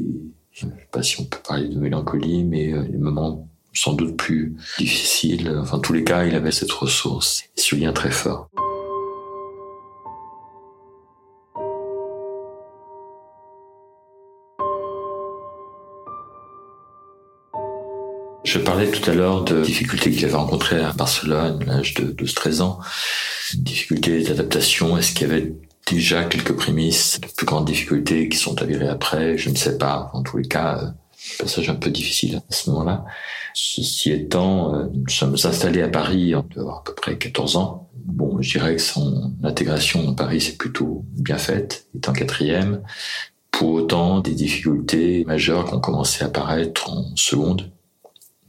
je 0.52 0.60
sais 0.60 0.88
pas 0.90 1.02
si 1.02 1.20
on 1.20 1.24
peut 1.24 1.40
parler 1.46 1.68
de 1.68 1.78
mélancolie, 1.78 2.44
mais 2.44 2.72
euh, 2.72 2.82
les 2.90 2.98
moments 2.98 3.46
sans 3.74 3.92
doute 3.92 4.16
plus 4.16 4.54
difficiles. 4.78 5.52
Enfin, 5.60 5.78
en 5.78 5.80
tous 5.80 5.92
les 5.92 6.04
cas, 6.04 6.24
il 6.24 6.34
avait 6.34 6.52
cette 6.52 6.70
ressource 6.70 7.42
ce 7.56 7.74
lien 7.74 7.92
très 7.92 8.12
fort. 8.12 8.48
Je 18.54 18.60
parlais 18.60 18.88
tout 18.88 19.10
à 19.10 19.14
l'heure 19.14 19.42
de 19.42 19.64
difficultés 19.64 20.12
qu'il 20.12 20.24
avait 20.24 20.36
rencontrées 20.36 20.78
à 20.78 20.92
Barcelone 20.92 21.60
à 21.62 21.78
l'âge 21.78 21.94
de 21.94 22.12
12-13 22.12 22.62
ans. 22.62 22.78
Difficultés 23.54 24.22
d'adaptation. 24.22 24.96
Est-ce 24.96 25.12
qu'il 25.12 25.26
y 25.26 25.30
avait 25.32 25.52
déjà 25.88 26.22
quelques 26.22 26.52
prémices 26.52 27.20
de 27.20 27.26
plus 27.26 27.46
grandes 27.46 27.64
difficultés 27.64 28.28
qui 28.28 28.38
sont 28.38 28.62
avérées 28.62 28.86
après? 28.86 29.36
Je 29.36 29.50
ne 29.50 29.56
sais 29.56 29.76
pas. 29.76 30.08
En 30.12 30.22
tous 30.22 30.36
les 30.36 30.46
cas, 30.46 30.78
euh, 30.78 30.86
passage 31.40 31.68
un 31.68 31.74
peu 31.74 31.90
difficile 31.90 32.36
à 32.48 32.54
ce 32.54 32.70
moment-là. 32.70 33.04
Ceci 33.54 34.12
étant, 34.12 34.72
euh, 34.72 34.84
nous 34.94 35.08
sommes 35.08 35.34
installés 35.34 35.82
à 35.82 35.88
Paris 35.88 36.36
en 36.36 36.42
à 36.42 36.82
peu 36.84 36.94
près 36.94 37.18
14 37.18 37.56
ans. 37.56 37.90
Bon, 38.04 38.40
je 38.40 38.52
dirais 38.52 38.76
que 38.76 38.82
son 38.82 39.32
intégration 39.42 40.10
à 40.10 40.14
Paris 40.14 40.40
s'est 40.40 40.56
plutôt 40.56 41.04
bien 41.10 41.38
faite, 41.38 41.88
étant 41.96 42.12
quatrième. 42.12 42.82
Pour 43.50 43.72
autant, 43.72 44.20
des 44.20 44.34
difficultés 44.34 45.24
majeures 45.24 45.64
qui 45.64 45.74
ont 45.74 45.80
commencé 45.80 46.22
à 46.22 46.28
apparaître 46.28 46.88
en 46.88 47.16
seconde, 47.16 47.73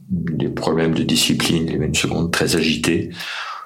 des 0.08 0.48
problèmes 0.48 0.94
de 0.94 1.02
discipline, 1.02 1.66
il 1.68 1.74
avait 1.76 1.86
une 1.86 1.94
seconde 1.94 2.30
très 2.30 2.56
agitée. 2.56 3.10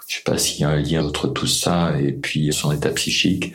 Je 0.09 0.16
sais 0.16 0.23
pas 0.25 0.38
s'il 0.38 0.62
y 0.62 0.64
a 0.64 0.70
un 0.70 0.80
lien 0.80 1.04
entre 1.04 1.28
tout 1.28 1.47
ça 1.47 1.92
et 2.00 2.12
puis 2.12 2.52
son 2.52 2.73
état 2.73 2.90
psychique. 2.90 3.52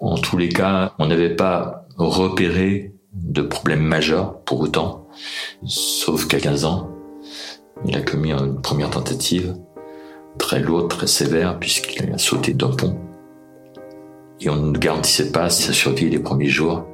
En 0.00 0.16
tous 0.16 0.36
les 0.36 0.48
cas, 0.48 0.94
on 0.98 1.06
n'avait 1.06 1.36
pas 1.36 1.86
repéré 1.96 2.92
de 3.12 3.42
problème 3.42 3.82
majeur 3.82 4.42
pour 4.44 4.60
autant, 4.60 5.06
sauf 5.66 6.26
qu'à 6.26 6.40
15 6.40 6.64
ans, 6.64 6.90
il 7.84 7.96
a 7.96 8.00
commis 8.00 8.32
une 8.32 8.60
première 8.60 8.90
tentative 8.90 9.54
très 10.38 10.60
lourde, 10.60 10.88
très 10.88 11.06
sévère, 11.06 11.58
puisqu'il 11.58 12.12
a 12.12 12.18
sauté 12.18 12.54
d'un 12.54 12.70
pont. 12.70 12.98
Et 14.40 14.48
on 14.48 14.56
ne 14.56 14.76
garantissait 14.76 15.30
pas 15.30 15.50
sa 15.50 15.72
survie 15.72 16.10
les 16.10 16.18
premiers 16.18 16.48
jours. 16.48 16.86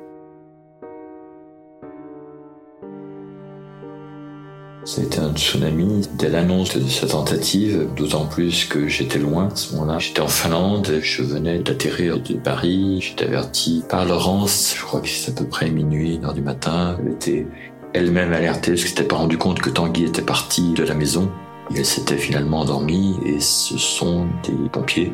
C'était 4.89 5.19
un 5.19 5.35
tsunami 5.35 6.09
dès 6.15 6.31
l'annonce 6.31 6.75
de 6.75 6.89
sa 6.89 7.07
tentative, 7.07 7.89
d'autant 7.95 8.25
plus 8.25 8.65
que 8.65 8.89
j'étais 8.89 9.19
loin 9.19 9.49
à 9.53 9.55
ce 9.55 9.75
moment-là. 9.75 9.99
J'étais 9.99 10.23
en 10.23 10.29
Finlande, 10.29 11.01
je 11.03 11.23
venais 11.23 11.59
d'atterrir 11.59 12.19
de 12.19 12.33
Paris, 12.33 12.99
j'étais 13.03 13.27
averti 13.27 13.85
par 13.87 14.07
Laurence, 14.07 14.75
je 14.75 14.83
crois 14.83 15.03
que 15.03 15.09
c'est 15.09 15.31
à 15.31 15.35
peu 15.35 15.45
près 15.45 15.69
minuit, 15.69 16.15
une 16.15 16.25
heure 16.25 16.33
du 16.33 16.41
matin. 16.41 16.97
Elle 17.03 17.13
était 17.13 17.47
elle-même 17.93 18.33
alertée 18.33 18.71
parce 18.71 18.81
qu'elle 18.81 18.89
s'était 18.89 19.05
pas 19.05 19.17
rendu 19.17 19.37
compte 19.37 19.59
que 19.59 19.69
Tanguy 19.69 20.05
était 20.05 20.23
parti 20.23 20.73
de 20.73 20.85
la 20.85 20.95
maison. 20.95 21.31
elle 21.77 21.85
s'était 21.85 22.17
finalement 22.17 22.61
endormie 22.61 23.19
et 23.27 23.41
ce 23.41 23.77
sont 23.77 24.27
des 24.43 24.71
pompiers 24.73 25.13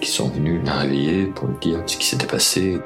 qui 0.00 0.10
sont 0.10 0.30
venus 0.30 0.58
la 0.64 0.78
réveiller 0.78 1.26
pour 1.26 1.48
lui 1.48 1.56
dire 1.60 1.82
ce 1.84 1.98
qui 1.98 2.06
s'était 2.06 2.26
passé. 2.26 2.80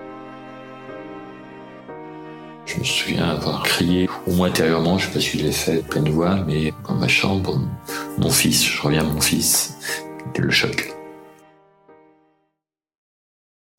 Je 2.66 2.78
me 2.78 2.84
souviens 2.84 3.28
avoir 3.28 3.62
crié, 3.62 4.08
au 4.26 4.32
moins 4.32 4.48
intérieurement, 4.48 4.98
je 4.98 5.06
sais 5.06 5.12
pas 5.12 5.20
si 5.20 5.38
je 5.38 5.44
l'ai 5.44 5.52
fait 5.52 5.86
pleine 5.86 6.08
voix, 6.08 6.36
mais 6.46 6.72
dans 6.88 6.94
ma 6.94 7.08
chambre, 7.08 7.60
mon 8.18 8.30
fils, 8.30 8.64
je 8.64 8.80
reviens 8.80 9.02
à 9.02 9.04
mon 9.04 9.20
fils, 9.20 9.76
c'était 10.24 10.42
le 10.42 10.50
choc. 10.50 10.94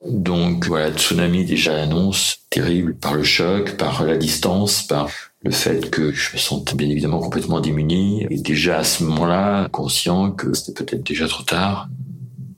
Donc 0.05 0.67
voilà, 0.67 0.91
tsunami 0.91 1.45
déjà 1.45 1.81
annonce 1.81 2.45
terrible 2.51 2.95
par 2.95 3.15
le 3.15 3.23
choc, 3.23 3.75
par 3.75 4.03
la 4.05 4.17
distance, 4.17 4.83
par 4.83 5.09
le 5.41 5.49
fait 5.49 5.89
que 5.89 6.11
je 6.11 6.33
me 6.33 6.37
sentais 6.37 6.75
bien 6.75 6.89
évidemment 6.89 7.19
complètement 7.19 7.59
démuni 7.59 8.27
et 8.29 8.37
déjà 8.37 8.79
à 8.79 8.83
ce 8.83 9.03
moment-là 9.03 9.67
conscient 9.69 10.31
que 10.31 10.53
c'était 10.53 10.85
peut-être 10.85 11.03
déjà 11.03 11.27
trop 11.27 11.43
tard. 11.43 11.89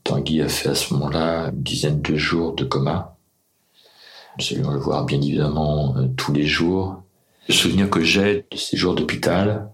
Tanguy 0.04 0.42
a 0.42 0.48
fait 0.48 0.68
à 0.68 0.74
ce 0.74 0.92
moment-là 0.94 1.50
une 1.52 1.62
dizaine 1.62 2.02
de 2.02 2.16
jours 2.16 2.54
de 2.54 2.64
coma. 2.64 3.17
Allions 4.38 4.70
le 4.70 4.78
voir 4.78 5.04
bien 5.04 5.20
évidemment 5.20 5.96
euh, 5.96 6.06
tous 6.16 6.32
les 6.32 6.46
jours. 6.46 7.02
Le 7.48 7.54
souvenir 7.54 7.90
que 7.90 8.02
j'ai 8.02 8.46
de 8.50 8.56
ces 8.56 8.76
jours 8.76 8.94
d'hôpital, 8.94 9.70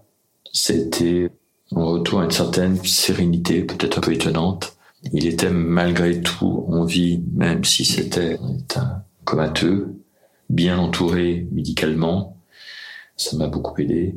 c'était 0.51 1.29
un 1.75 1.83
retour 1.83 2.21
à 2.21 2.25
une 2.25 2.31
certaine 2.31 2.83
sérénité, 2.83 3.63
peut-être 3.63 3.99
un 3.99 4.01
peu 4.01 4.13
étonnante. 4.13 4.75
Il 5.13 5.27
était 5.27 5.51
malgré 5.51 6.21
tout 6.21 6.65
en 6.67 6.83
vie, 6.83 7.21
même 7.33 7.63
si 7.63 7.85
c'était 7.85 8.39
un 8.75 9.03
comateux, 9.23 9.93
bien 10.49 10.79
entouré 10.79 11.47
médicalement. 11.51 12.37
Ça 13.17 13.37
m'a 13.37 13.47
beaucoup 13.47 13.79
aidé. 13.79 14.15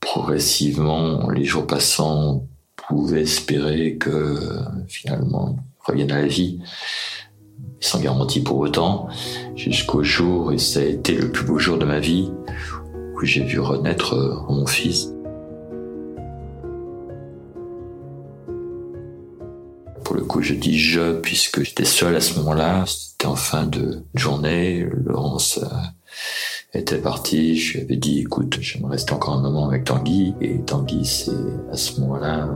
Progressivement, 0.00 1.28
les 1.30 1.44
jours 1.44 1.66
passants, 1.66 2.30
on 2.30 2.48
pouvait 2.76 3.22
espérer 3.22 3.96
que 3.96 4.38
finalement 4.88 5.56
il 5.58 5.92
revienne 5.92 6.12
à 6.12 6.22
la 6.22 6.28
vie 6.28 6.60
sans 7.80 8.00
garantie 8.00 8.42
pour 8.42 8.58
autant, 8.58 9.08
jusqu'au 9.56 10.02
jour, 10.02 10.52
et 10.52 10.58
ça 10.58 10.80
a 10.80 10.84
été 10.84 11.14
le 11.14 11.32
plus 11.32 11.44
beau 11.44 11.58
jour 11.58 11.78
de 11.78 11.86
ma 11.86 11.98
vie, 11.98 12.30
où 13.14 13.24
j'ai 13.24 13.42
vu 13.42 13.58
renaître 13.58 14.14
euh, 14.14 14.34
mon 14.48 14.66
fils. 14.66 15.12
Pour 20.04 20.16
le 20.16 20.24
coup, 20.24 20.42
je 20.42 20.54
dis 20.54 20.78
je, 20.78 21.18
puisque 21.20 21.62
j'étais 21.62 21.84
seul 21.84 22.14
à 22.16 22.20
ce 22.20 22.38
moment-là, 22.38 22.84
c'était 22.86 23.26
en 23.26 23.36
fin 23.36 23.66
de 23.66 24.04
journée, 24.14 24.86
Laurence 25.06 25.58
euh, 25.62 26.78
était 26.78 26.98
parti, 26.98 27.56
je 27.56 27.78
lui 27.78 27.84
avais 27.84 27.96
dit, 27.96 28.20
écoute, 28.20 28.58
j'aimerais 28.60 28.92
rester 28.92 29.14
encore 29.14 29.34
un 29.34 29.42
moment 29.42 29.68
avec 29.68 29.84
Tanguy, 29.84 30.34
et 30.40 30.60
Tanguy 30.60 31.06
s'est 31.06 31.30
à 31.72 31.76
ce 31.76 32.00
moment-là 32.00 32.48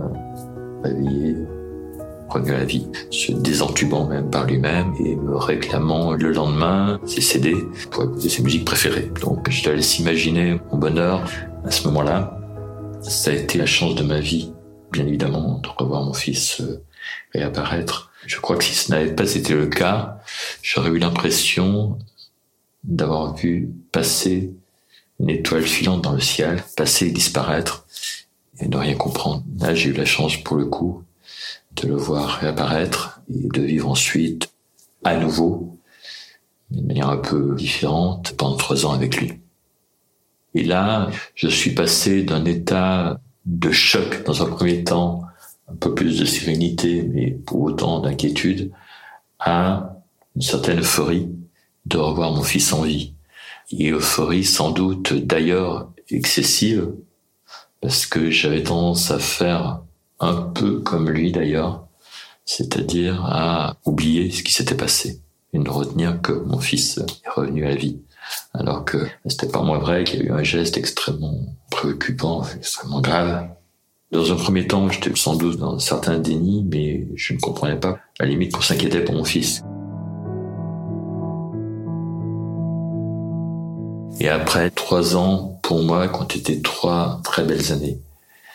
réveillé 0.82 1.36
à 2.30 2.38
la 2.38 2.64
vie, 2.64 2.86
se 3.10 3.32
désentubant 3.32 4.06
même 4.06 4.28
par 4.28 4.46
lui-même 4.46 4.92
et 4.98 5.14
me 5.14 5.36
réclamant 5.36 6.12
le 6.12 6.32
lendemain 6.32 7.00
ses 7.06 7.20
CD 7.20 7.54
pour 7.90 8.04
écouter 8.04 8.28
ses 8.28 8.42
musiques 8.42 8.64
préférées. 8.64 9.10
Donc 9.20 9.48
je 9.50 9.62
te 9.62 9.70
laisse 9.70 9.98
imaginer 9.98 10.58
mon 10.70 10.78
bonheur 10.78 11.22
à 11.64 11.70
ce 11.70 11.86
moment-là. 11.88 12.38
Ça 13.02 13.30
a 13.30 13.34
été 13.34 13.58
la 13.58 13.66
chance 13.66 13.94
de 13.94 14.02
ma 14.02 14.18
vie, 14.18 14.52
bien 14.90 15.06
évidemment, 15.06 15.60
de 15.62 15.68
revoir 15.68 16.02
mon 16.02 16.14
fils 16.14 16.60
euh, 16.60 16.82
réapparaître. 17.32 18.10
Je 18.26 18.40
crois 18.40 18.56
que 18.56 18.64
si 18.64 18.74
ce 18.74 18.90
n'avait 18.90 19.14
pas 19.14 19.32
été 19.34 19.54
le 19.54 19.66
cas, 19.66 20.18
j'aurais 20.62 20.90
eu 20.90 20.98
l'impression 20.98 21.98
d'avoir 22.82 23.34
vu 23.34 23.70
passer 23.92 24.52
une 25.20 25.30
étoile 25.30 25.62
filante 25.62 26.02
dans 26.02 26.12
le 26.12 26.20
ciel, 26.20 26.62
passer 26.76 27.06
et 27.06 27.10
disparaître, 27.10 27.86
et 28.60 28.66
de 28.66 28.76
rien 28.76 28.94
comprendre. 28.94 29.42
Là, 29.60 29.74
j'ai 29.74 29.90
eu 29.90 29.92
la 29.92 30.04
chance, 30.04 30.36
pour 30.38 30.56
le 30.56 30.64
coup, 30.64 31.02
de 31.76 31.88
le 31.88 31.96
voir 31.96 32.38
réapparaître 32.38 33.20
et 33.28 33.48
de 33.48 33.62
vivre 33.62 33.90
ensuite 33.90 34.52
à 35.04 35.16
nouveau, 35.16 35.78
d'une 36.70 36.86
manière 36.86 37.08
un 37.08 37.18
peu 37.18 37.54
différente, 37.56 38.34
pendant 38.36 38.56
trois 38.56 38.86
ans 38.86 38.92
avec 38.92 39.16
lui. 39.16 39.32
Et 40.54 40.64
là, 40.64 41.10
je 41.34 41.48
suis 41.48 41.74
passé 41.74 42.22
d'un 42.22 42.44
état 42.44 43.20
de 43.44 43.70
choc 43.70 44.24
dans 44.24 44.42
un 44.42 44.46
premier 44.46 44.84
temps, 44.84 45.22
un 45.68 45.74
peu 45.74 45.94
plus 45.94 46.18
de 46.18 46.24
sérénité, 46.24 47.02
mais 47.02 47.30
pour 47.30 47.62
autant 47.62 48.00
d'inquiétude, 48.00 48.70
à 49.38 49.96
une 50.36 50.42
certaine 50.42 50.80
euphorie 50.80 51.28
de 51.86 51.98
revoir 51.98 52.32
mon 52.32 52.42
fils 52.42 52.72
en 52.72 52.82
vie. 52.82 53.12
Et 53.70 53.90
euphorie 53.90 54.44
sans 54.44 54.70
doute 54.70 55.12
d'ailleurs 55.12 55.90
excessive, 56.08 56.92
parce 57.80 58.06
que 58.06 58.30
j'avais 58.30 58.62
tendance 58.62 59.10
à 59.10 59.18
faire 59.18 59.80
un 60.24 60.42
peu 60.42 60.80
comme 60.80 61.10
lui 61.10 61.32
d'ailleurs, 61.32 61.86
c'est-à-dire 62.44 63.24
à 63.24 63.76
oublier 63.84 64.30
ce 64.30 64.42
qui 64.42 64.52
s'était 64.52 64.76
passé 64.76 65.20
et 65.52 65.58
ne 65.58 65.68
retenir 65.68 66.20
que 66.20 66.32
mon 66.32 66.58
fils 66.58 66.98
est 66.98 67.28
revenu 67.28 67.64
à 67.64 67.70
la 67.70 67.76
vie. 67.76 68.00
Alors 68.52 68.84
que 68.84 69.06
c'était 69.26 69.48
pas 69.48 69.62
moins 69.62 69.78
vrai 69.78 70.04
qu'il 70.04 70.20
y 70.20 70.22
a 70.22 70.26
eu 70.26 70.32
un 70.32 70.42
geste 70.42 70.78
extrêmement 70.78 71.38
préoccupant, 71.70 72.44
extrêmement 72.56 73.00
grave. 73.00 73.48
Dans 74.12 74.32
un 74.32 74.36
premier 74.36 74.66
temps, 74.66 74.88
j'étais 74.88 75.14
sans 75.14 75.36
doute 75.36 75.58
dans 75.58 75.76
un 75.76 75.80
certain 75.80 76.18
déni, 76.18 76.64
mais 76.70 77.06
je 77.16 77.34
ne 77.34 77.38
comprenais 77.38 77.78
pas, 77.78 77.98
à 78.18 78.24
la 78.24 78.26
limite, 78.26 78.52
qu'on 78.52 78.62
s'inquiétait 78.62 79.02
pour 79.02 79.14
mon 79.14 79.24
fils. 79.24 79.62
Et 84.20 84.28
après 84.28 84.70
trois 84.70 85.16
ans, 85.16 85.58
pour 85.62 85.82
moi, 85.82 86.08
ont 86.18 86.24
été 86.24 86.62
trois 86.62 87.20
très 87.24 87.42
belles 87.42 87.72
années. 87.72 87.98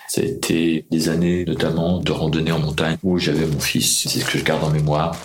Ça 0.10 0.22
a 0.22 0.24
été 0.24 0.86
des 0.90 1.08
années 1.08 1.46
notamment 1.46 2.00
de 2.00 2.12
randonnée 2.12 2.52
en 2.52 2.58
montagne 2.58 2.98
où 3.04 3.20
j'avais 3.20 3.46
mon 3.46 3.60
fils. 3.60 4.08
C'est 4.08 4.20
ce 4.20 4.26
que 4.26 4.40
je 4.40 4.44
garde 4.44 4.64
en 4.64 4.72
mémoire. 4.72 5.16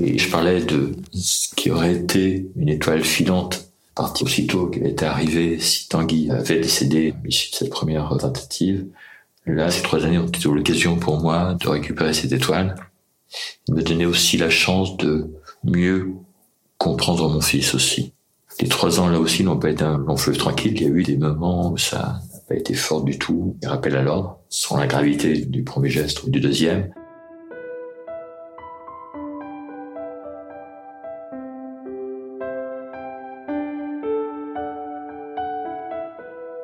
Et 0.00 0.16
je 0.16 0.30
parlais 0.30 0.62
de 0.62 0.92
ce 1.12 1.48
qui 1.56 1.72
aurait 1.72 1.94
été 1.94 2.46
une 2.56 2.68
étoile 2.68 3.02
filante 3.02 3.68
partie 3.96 4.22
aussitôt 4.22 4.68
qu'elle 4.68 4.86
était 4.86 5.06
arrivée 5.06 5.58
si 5.58 5.88
Tanguy 5.88 6.30
avait 6.30 6.60
décédé 6.60 7.14
à 7.16 7.26
l'issue 7.26 7.50
de 7.50 7.56
cette 7.56 7.70
première 7.70 8.08
tentative. 8.16 8.86
Là, 9.46 9.70
ces 9.72 9.82
trois 9.82 10.04
années 10.04 10.18
ont 10.18 10.26
été 10.26 10.48
l'occasion 10.48 10.96
pour 10.96 11.20
moi 11.20 11.56
de 11.60 11.68
récupérer 11.68 12.14
cette 12.14 12.32
étoile. 12.32 12.76
Il 13.66 13.74
me 13.74 13.82
donnait 13.82 14.04
aussi 14.04 14.36
la 14.36 14.50
chance 14.50 14.96
de 14.98 15.32
mieux 15.64 16.12
comprendre 16.78 17.28
mon 17.28 17.40
fils 17.40 17.74
aussi. 17.74 18.12
Les 18.60 18.68
trois 18.68 19.00
ans 19.00 19.08
là 19.08 19.18
aussi 19.18 19.42
n'ont 19.42 19.58
pas 19.58 19.70
été 19.70 19.82
un 19.82 19.98
long 19.98 20.16
fleuve 20.16 20.36
tranquille. 20.36 20.74
Il 20.76 20.82
y 20.82 20.86
a 20.86 20.88
eu 20.90 21.02
des 21.02 21.16
moments 21.16 21.72
où 21.72 21.76
ça 21.76 22.20
pas 22.48 22.56
été 22.56 22.74
fort 22.74 23.02
du 23.02 23.18
tout. 23.18 23.56
Les 23.62 23.68
rappels 23.68 23.96
à 23.96 24.02
l'ordre, 24.02 24.38
sans 24.48 24.76
la 24.76 24.86
gravité 24.86 25.44
du 25.46 25.62
premier 25.62 25.90
geste 25.90 26.22
ou 26.24 26.30
du 26.30 26.40
deuxième. 26.40 26.90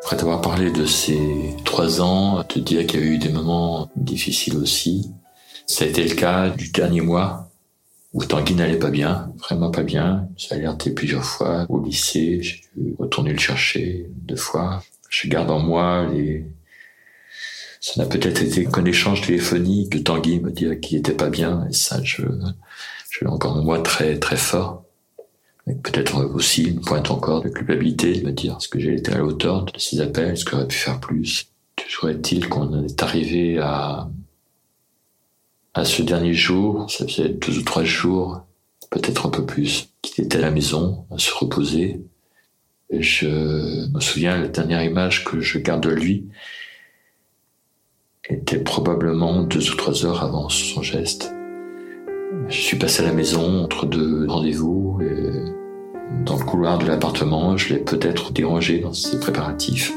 Après 0.03 0.23
avoir 0.23 0.41
parlé 0.41 0.73
de 0.73 0.87
ces 0.87 1.55
trois 1.65 2.01
ans, 2.01 2.43
te 2.43 2.59
dire 2.59 2.87
qu'il 2.87 3.01
y 3.01 3.03
a 3.03 3.07
eu 3.07 3.19
des 3.19 3.29
moments 3.29 3.89
difficiles 3.95 4.57
aussi. 4.57 5.11
Ça 5.67 5.85
a 5.85 5.89
été 5.89 6.03
le 6.03 6.17
cas 6.17 6.51
du 6.51 6.71
dernier 6.71 7.01
mois 7.01 7.49
où 8.13 8.25
Tanguy 8.25 8.57
n'allait 8.57 8.79
pas 8.79 8.91
bien, 8.91 9.33
vraiment 9.39 9.71
pas 9.71 9.85
bien. 9.85 10.29
J'ai 10.37 10.57
alerté 10.57 10.91
plusieurs 10.91 11.25
fois 11.25 11.65
au 11.69 11.81
lycée, 11.81 12.43
j'ai 12.43 12.61
dû 12.77 12.97
retourner 12.99 13.33
le 13.33 13.39
chercher 13.39 14.11
deux 14.11 14.35
fois. 14.35 14.83
Je 15.11 15.29
garde 15.29 15.51
en 15.51 15.59
moi 15.59 16.07
les... 16.11 16.47
Ça 17.83 18.03
n'a 18.03 18.09
peut-être 18.09 18.43
été 18.43 18.65
qu'un 18.65 18.85
échange 18.85 19.23
téléphonique 19.23 19.91
de 19.91 19.99
Tanguy 19.99 20.41
me 20.41 20.51
dire 20.51 20.81
qu'il 20.81 20.99
était 20.99 21.13
pas 21.13 21.31
bien, 21.31 21.67
et 21.69 21.73
ça, 21.73 22.03
je, 22.03 22.23
l'ai 22.23 23.27
encore 23.27 23.57
en 23.57 23.63
moi 23.63 23.81
très, 23.81 24.19
très 24.19 24.37
fort 24.37 24.85
peut-être 25.75 26.25
aussi 26.35 26.65
une 26.65 26.81
pointe 26.81 27.11
encore 27.11 27.43
de 27.43 27.49
culpabilité, 27.49 28.21
de 28.21 28.27
me 28.27 28.33
dire 28.33 28.57
est-ce 28.59 28.69
que 28.69 28.79
j'ai 28.79 28.95
été 28.95 29.13
à 29.13 29.19
la 29.19 29.25
hauteur 29.25 29.65
de 29.65 29.79
ces 29.79 30.01
appels, 30.01 30.33
est-ce 30.33 30.45
que 30.45 30.53
j'aurais 30.53 30.69
pu 30.69 30.77
faire 30.77 31.01
plus? 31.01 31.49
Toujours 31.77 32.11
est-il 32.11 32.49
qu'on 32.49 32.85
est 32.85 33.03
arrivé 33.03 33.59
à, 33.59 34.09
à 35.75 35.85
ce 35.85 36.03
dernier 36.03 36.35
jour, 36.35 36.91
ça 36.91 37.07
faisait 37.07 37.29
deux 37.29 37.59
ou 37.59 37.63
trois 37.63 37.85
jours, 37.85 38.43
peut-être 38.91 39.27
un 39.27 39.31
peu 39.31 39.45
plus, 39.45 39.89
qu'il 40.03 40.25
était 40.25 40.39
à 40.39 40.43
la 40.43 40.51
maison, 40.51 41.07
à 41.11 41.19
se 41.19 41.33
reposer? 41.33 42.01
Je 42.93 43.89
me 43.93 44.01
souviens, 44.01 44.41
la 44.41 44.49
dernière 44.49 44.83
image 44.83 45.25
que 45.25 45.41
je 45.41 45.59
garde 45.59 45.83
de 45.85 45.91
lui 45.91 46.27
était 48.29 48.59
probablement 48.59 49.43
deux 49.43 49.71
ou 49.71 49.77
trois 49.77 50.05
heures 50.05 50.25
avant 50.25 50.49
son 50.49 50.83
geste. 50.83 51.33
Je 52.49 52.57
suis 52.57 52.77
passé 52.77 53.03
à 53.03 53.07
la 53.07 53.13
maison 53.13 53.63
entre 53.65 53.87
deux 53.87 54.27
rendez-vous 54.29 55.01
et 55.03 56.25
dans 56.25 56.37
le 56.37 56.45
couloir 56.45 56.79
de 56.79 56.87
l'appartement. 56.87 57.57
Je 57.57 57.75
l'ai 57.75 57.81
peut-être 57.81 58.33
dérangé 58.33 58.81
dans 58.81 58.93
ses 58.93 59.19
préparatifs. 59.21 59.93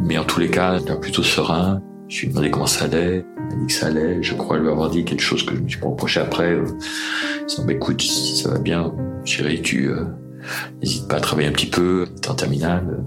Mais 0.00 0.16
en 0.16 0.24
tous 0.24 0.40
les 0.40 0.48
cas, 0.48 0.78
il 0.78 0.90
est 0.90 1.00
plutôt 1.00 1.22
serein. 1.22 1.82
Je 2.08 2.20
lui 2.20 2.26
ai 2.26 2.30
demandé 2.30 2.50
comment 2.50 2.66
ça 2.66 2.86
allait. 2.86 3.24
Il 3.36 3.56
m'a 3.56 3.60
dit 3.60 3.66
que 3.66 3.72
ça 3.72 3.86
allait. 3.86 4.22
Je 4.22 4.34
crois 4.34 4.58
lui 4.58 4.68
avoir 4.68 4.90
dit 4.90 5.04
quelque 5.04 5.22
chose 5.22 5.44
que 5.44 5.54
je 5.54 5.60
me 5.60 5.68
suis 5.68 5.80
reproché 5.80 6.20
après. 6.20 6.58
Il 7.58 7.64
m'a 7.64 7.72
écoute, 7.72 8.00
si 8.00 8.36
ça 8.36 8.50
va 8.50 8.58
bien, 8.58 8.94
chérie, 9.24 9.60
tu 9.62 9.90
euh, 9.90 10.04
n'hésite 10.80 11.08
pas 11.08 11.16
à 11.16 11.20
travailler 11.20 11.48
un 11.48 11.52
petit 11.52 11.70
peu. 11.70 12.06
En 12.28 12.34
terminale. 12.34 13.02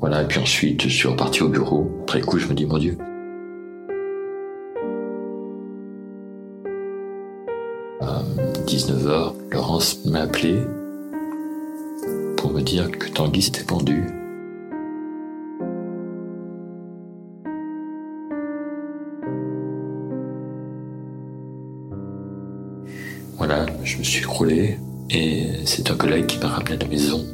Voilà. 0.00 0.22
Et 0.22 0.26
puis 0.26 0.40
ensuite, 0.40 0.82
je 0.82 0.88
suis 0.88 1.08
reparti 1.08 1.42
au 1.42 1.48
bureau. 1.48 1.90
Après 2.02 2.20
coup, 2.20 2.38
je 2.38 2.46
me 2.48 2.54
dis, 2.54 2.66
mon 2.66 2.78
Dieu. 2.78 2.96
À 8.00 8.22
19h, 8.66 9.32
Laurence 9.50 10.04
m'a 10.04 10.20
appelé 10.22 10.58
pour 12.36 12.52
me 12.52 12.60
dire 12.60 12.90
que 12.90 13.08
Tanguy 13.08 13.42
s'était 13.42 13.64
pendu. 13.64 14.04
Voilà, 23.36 23.66
je 23.82 23.98
me 23.98 24.02
suis 24.02 24.20
écroulé 24.20 24.78
et 25.14 25.46
c'est 25.64 25.90
un 25.90 25.96
collègue 25.96 26.26
qui 26.26 26.38
m'a 26.38 26.48
ramené 26.48 26.72
à 26.74 26.76
la 26.76 26.86
maison. 26.86 27.24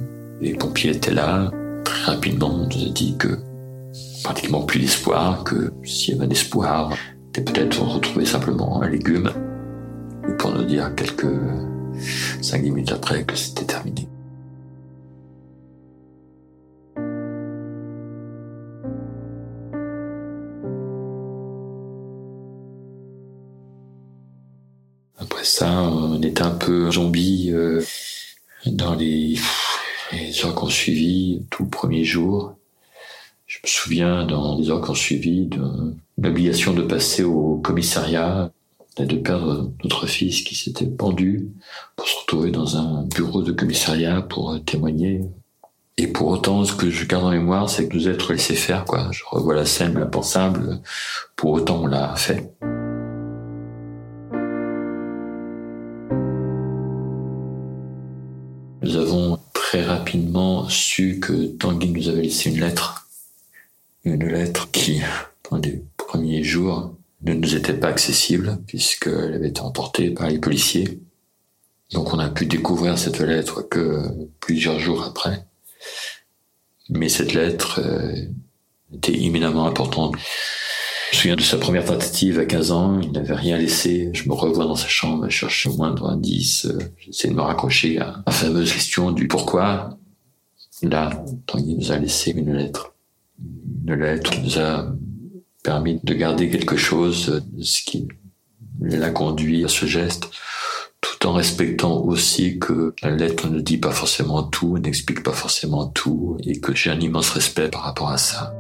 Les 0.41 0.55
pompiers 0.55 0.91
étaient 0.91 1.15
là. 1.15 1.51
Très 1.85 2.13
rapidement, 2.13 2.51
on 2.53 2.67
nous 2.67 2.87
a 2.87 2.91
dit 2.91 3.17
que 3.19 3.39
pratiquement 4.23 4.63
plus 4.63 4.81
d'espoir, 4.81 5.45
que 5.45 5.73
s'il 5.85 6.15
y 6.15 6.17
avait 6.19 6.27
un 6.27 6.31
espoir, 6.31 6.93
c'était 7.27 7.51
peut-être 7.53 7.83
retrouver 7.83 8.27
simplement 8.27 8.83
un 8.83 8.89
légume. 8.89 9.31
Pour 10.39 10.53
nous 10.53 10.65
dire 10.65 10.95
quelques 10.95 11.27
cinq 12.43 12.63
minutes 12.63 12.93
après 12.93 13.25
que 13.25 13.35
c'était 13.35 13.65
terminé. 13.65 14.09
Ça, 25.51 25.83
on 25.83 26.23
était 26.23 26.43
un 26.43 26.53
peu 26.53 26.91
zombie 26.91 27.51
euh, 27.53 27.83
dans 28.67 28.95
les, 28.95 29.37
les 30.13 30.45
heures 30.45 30.55
qu'on 30.55 30.69
suivit, 30.69 31.43
tout 31.51 31.65
le 31.65 31.69
premier 31.69 32.05
jour. 32.05 32.55
Je 33.47 33.59
me 33.59 33.69
souviens 33.69 34.25
dans 34.25 34.57
les 34.57 34.71
heures 34.71 34.81
qu'on 34.81 34.95
suivit 34.95 35.47
de 35.47 35.95
l'obligation 36.19 36.73
de 36.73 36.83
passer 36.83 37.25
au 37.25 37.57
commissariat 37.57 38.53
et 38.97 39.07
de 39.07 39.17
perdre 39.17 39.73
notre 39.83 40.07
fils 40.07 40.43
qui 40.43 40.55
s'était 40.55 40.87
pendu 40.87 41.49
pour 41.97 42.07
se 42.07 42.19
retrouver 42.21 42.51
dans 42.53 42.77
un 42.77 43.03
bureau 43.03 43.43
de 43.43 43.53
commissariat 43.53 44.23
pour 44.23 44.57
témoigner. 44.65 45.23
Et 45.97 46.07
pour 46.07 46.29
autant, 46.29 46.65
ce 46.65 46.75
que 46.75 46.91
je 46.91 47.07
garde 47.07 47.25
en 47.25 47.31
mémoire, 47.31 47.69
c'est 47.69 47.89
que 47.89 47.97
nous 47.97 48.09
être 48.09 48.33
laissés 48.33 48.55
faire, 48.55 48.85
quoi. 48.85 49.09
Je 49.11 49.25
revois 49.29 49.55
la 49.55 49.67
scène 49.67 49.97
impensable. 49.97 50.81
Pour 51.35 51.51
autant, 51.51 51.83
on 51.83 51.87
l'a 51.87 52.15
fait. 52.15 52.51
Rapidement 59.83 60.69
su 60.69 61.21
que 61.21 61.47
Tanguy 61.47 61.91
nous 61.91 62.09
avait 62.09 62.23
laissé 62.23 62.51
une 62.51 62.61
lettre. 62.61 63.09
Une 64.05 64.27
lettre 64.27 64.71
qui, 64.71 65.01
dans 65.51 65.59
les 65.59 65.83
premiers 65.97 66.43
jours, 66.43 66.95
ne 67.23 67.35
nous 67.35 67.55
était 67.55 67.75
pas 67.75 67.89
accessible 67.89 68.59
puisqu'elle 68.67 69.35
avait 69.35 69.49
été 69.49 69.61
emportée 69.61 70.11
par 70.11 70.29
les 70.29 70.39
policiers. 70.39 71.01
Donc 71.93 72.15
on 72.15 72.19
a 72.19 72.29
pu 72.29 72.47
découvrir 72.47 72.99
cette 72.99 73.21
lettre 73.21 73.63
que 73.63 74.03
plusieurs 74.41 74.79
jours 74.79 75.03
après. 75.03 75.45
Mais 76.89 77.09
cette 77.09 77.35
lettre 77.35 77.81
euh, 77.81 78.15
était 78.95 79.15
éminemment 79.15 79.67
importante. 79.67 80.15
Je 81.11 81.17
me 81.17 81.21
souviens 81.23 81.37
de 81.37 81.43
sa 81.43 81.57
première 81.57 81.85
tentative 81.85 82.39
à 82.39 82.45
15 82.45 82.71
ans, 82.71 83.01
il 83.01 83.11
n'avait 83.11 83.35
rien 83.35 83.59
laissé. 83.59 84.11
Je 84.13 84.29
me 84.29 84.33
revois 84.33 84.65
dans 84.65 84.77
sa 84.77 84.87
chambre 84.87 85.25
à 85.25 85.29
chercher 85.29 85.69
au 85.69 85.77
moindre 85.77 86.09
indice. 86.09 86.69
J'essaie 86.99 87.29
de 87.29 87.35
me 87.35 87.41
raccrocher 87.41 87.99
à 87.99 88.23
la 88.25 88.33
fameuse 88.33 88.73
question 88.73 89.11
du 89.11 89.27
pourquoi. 89.27 89.99
Là, 90.83 91.11
Tanguy 91.47 91.75
nous 91.75 91.91
a 91.91 91.99
laissé 91.99 92.31
une 92.31 92.55
lettre. 92.55 92.95
Une 93.87 93.95
lettre 93.95 94.33
nous 94.41 94.59
a 94.61 94.95
permis 95.65 95.99
de 96.03 96.15
garder 96.15 96.49
quelque 96.49 96.77
chose 96.77 97.43
ce 97.61 97.83
qui 97.83 98.07
l'a 98.81 99.11
conduit 99.11 99.65
à 99.65 99.69
ce 99.69 99.87
geste, 99.87 100.31
tout 101.01 101.27
en 101.27 101.33
respectant 101.33 101.99
aussi 102.03 102.61
que 102.61 102.95
la 103.03 103.11
lettre 103.11 103.49
ne 103.49 103.61
dit 103.61 103.79
pas 103.79 103.91
forcément 103.91 104.45
tout, 104.45 104.79
n'explique 104.79 105.25
pas 105.25 105.33
forcément 105.33 105.87
tout, 105.87 106.39
et 106.45 106.61
que 106.61 106.73
j'ai 106.75 106.91
un 106.91 107.01
immense 107.01 107.31
respect 107.31 107.69
par 107.69 107.83
rapport 107.83 108.11
à 108.11 108.17
ça. 108.17 108.55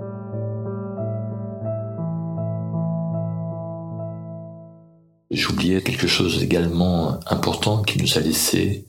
J'oubliais 5.30 5.80
quelque 5.82 6.08
chose 6.08 6.42
également 6.42 7.20
important 7.26 7.82
qui 7.82 7.98
nous 7.98 8.18
a 8.18 8.20
laissé, 8.20 8.86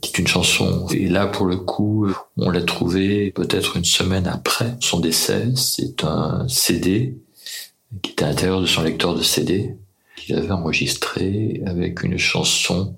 qui 0.00 0.12
est 0.12 0.18
une 0.18 0.28
chanson. 0.28 0.86
Et 0.90 1.08
là, 1.08 1.26
pour 1.26 1.46
le 1.46 1.56
coup, 1.56 2.08
on 2.36 2.50
l'a 2.50 2.62
trouvé 2.62 3.32
peut-être 3.32 3.76
une 3.76 3.84
semaine 3.84 4.28
après 4.28 4.76
son 4.80 5.00
décès. 5.00 5.48
C'est 5.56 6.04
un 6.04 6.46
CD 6.48 7.18
qui 8.02 8.12
était 8.12 8.24
à 8.24 8.28
l'intérieur 8.28 8.60
de 8.60 8.66
son 8.66 8.82
lecteur 8.82 9.14
de 9.14 9.22
CD 9.22 9.74
qu'il 10.16 10.36
avait 10.36 10.52
enregistré 10.52 11.60
avec 11.66 12.04
une 12.04 12.18
chanson 12.18 12.96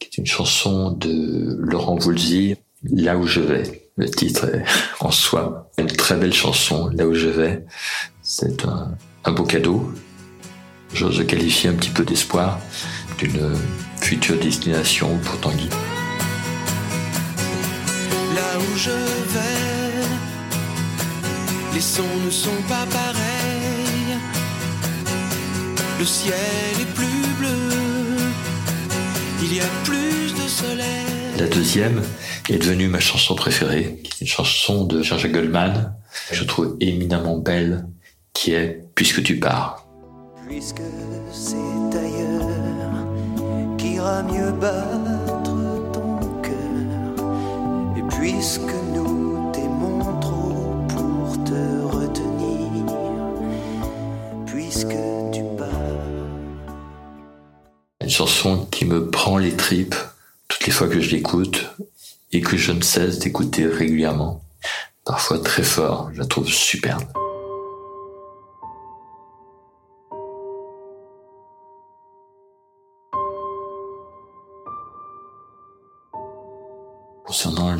qui 0.00 0.08
est 0.08 0.18
une 0.18 0.26
chanson 0.26 0.90
de 0.90 1.56
Laurent 1.60 1.96
Voulzy, 1.96 2.56
Là 2.82 3.18
où 3.18 3.26
je 3.26 3.40
vais. 3.40 3.90
Le 3.96 4.08
titre 4.08 4.46
est 4.46 4.64
en 5.00 5.10
soi 5.10 5.70
une 5.76 5.86
très 5.86 6.16
belle 6.16 6.32
chanson, 6.32 6.88
Là 6.94 7.06
où 7.06 7.12
je 7.12 7.28
vais. 7.28 7.66
C'est 8.22 8.64
un, 8.64 8.96
un 9.24 9.32
beau 9.32 9.44
cadeau. 9.44 9.92
J'ose 10.92 11.24
qualifier 11.26 11.70
un 11.70 11.74
petit 11.74 11.90
peu 11.90 12.04
d'espoir 12.04 12.58
d'une 13.18 13.54
future 14.00 14.38
destination 14.38 15.18
pour 15.18 15.38
Tanguy. 15.40 15.68
Là 18.34 18.58
où 18.58 18.76
je 18.76 18.90
vais, 18.90 20.06
les 21.74 21.80
sons 21.80 22.02
ne 22.24 22.30
sont 22.30 22.62
pas 22.68 22.86
pareils. 22.90 24.18
Le 25.98 26.04
ciel 26.04 26.34
est 26.80 26.94
plus 26.94 27.34
bleu, 27.38 27.48
il 29.42 29.54
y 29.54 29.60
a 29.60 29.68
plus 29.84 30.34
de 30.34 30.48
soleil. 30.48 31.38
La 31.38 31.46
deuxième 31.46 32.02
est 32.48 32.58
devenue 32.58 32.88
ma 32.88 33.00
chanson 33.00 33.34
préférée, 33.34 34.00
qui 34.02 34.10
est 34.10 34.20
une 34.22 34.26
chanson 34.26 34.84
de 34.84 35.02
George 35.02 35.30
Goldman, 35.30 35.94
que 36.28 36.34
je 36.34 36.44
trouve 36.44 36.76
éminemment 36.80 37.38
belle, 37.38 37.86
qui 38.32 38.52
est 38.52 38.80
Puisque 38.94 39.22
tu 39.22 39.38
pars. 39.38 39.79
Puisque 40.50 40.82
c'est 41.30 41.96
ailleurs 41.96 43.06
qu'ira 43.78 44.24
mieux 44.24 44.50
battre 44.50 45.92
ton 45.92 46.18
cœur, 46.42 47.96
et 47.96 48.02
puisque 48.16 48.74
nous 48.92 49.52
t'aimons 49.52 50.18
trop 50.20 50.74
pour 50.88 51.44
te 51.44 51.82
retenir, 51.96 52.84
puisque 54.44 54.96
tu 55.32 55.44
pars. 55.56 55.68
Une 58.00 58.10
chanson 58.10 58.66
qui 58.72 58.86
me 58.86 59.08
prend 59.08 59.38
les 59.38 59.54
tripes 59.54 59.94
toutes 60.48 60.66
les 60.66 60.72
fois 60.72 60.88
que 60.88 61.00
je 61.00 61.10
l'écoute 61.14 61.64
et 62.32 62.40
que 62.40 62.56
je 62.56 62.72
ne 62.72 62.82
cesse 62.82 63.20
d'écouter 63.20 63.66
régulièrement, 63.66 64.42
parfois 65.04 65.38
très 65.38 65.62
fort, 65.62 66.10
je 66.12 66.18
la 66.18 66.26
trouve 66.26 66.48
superbe. 66.48 67.04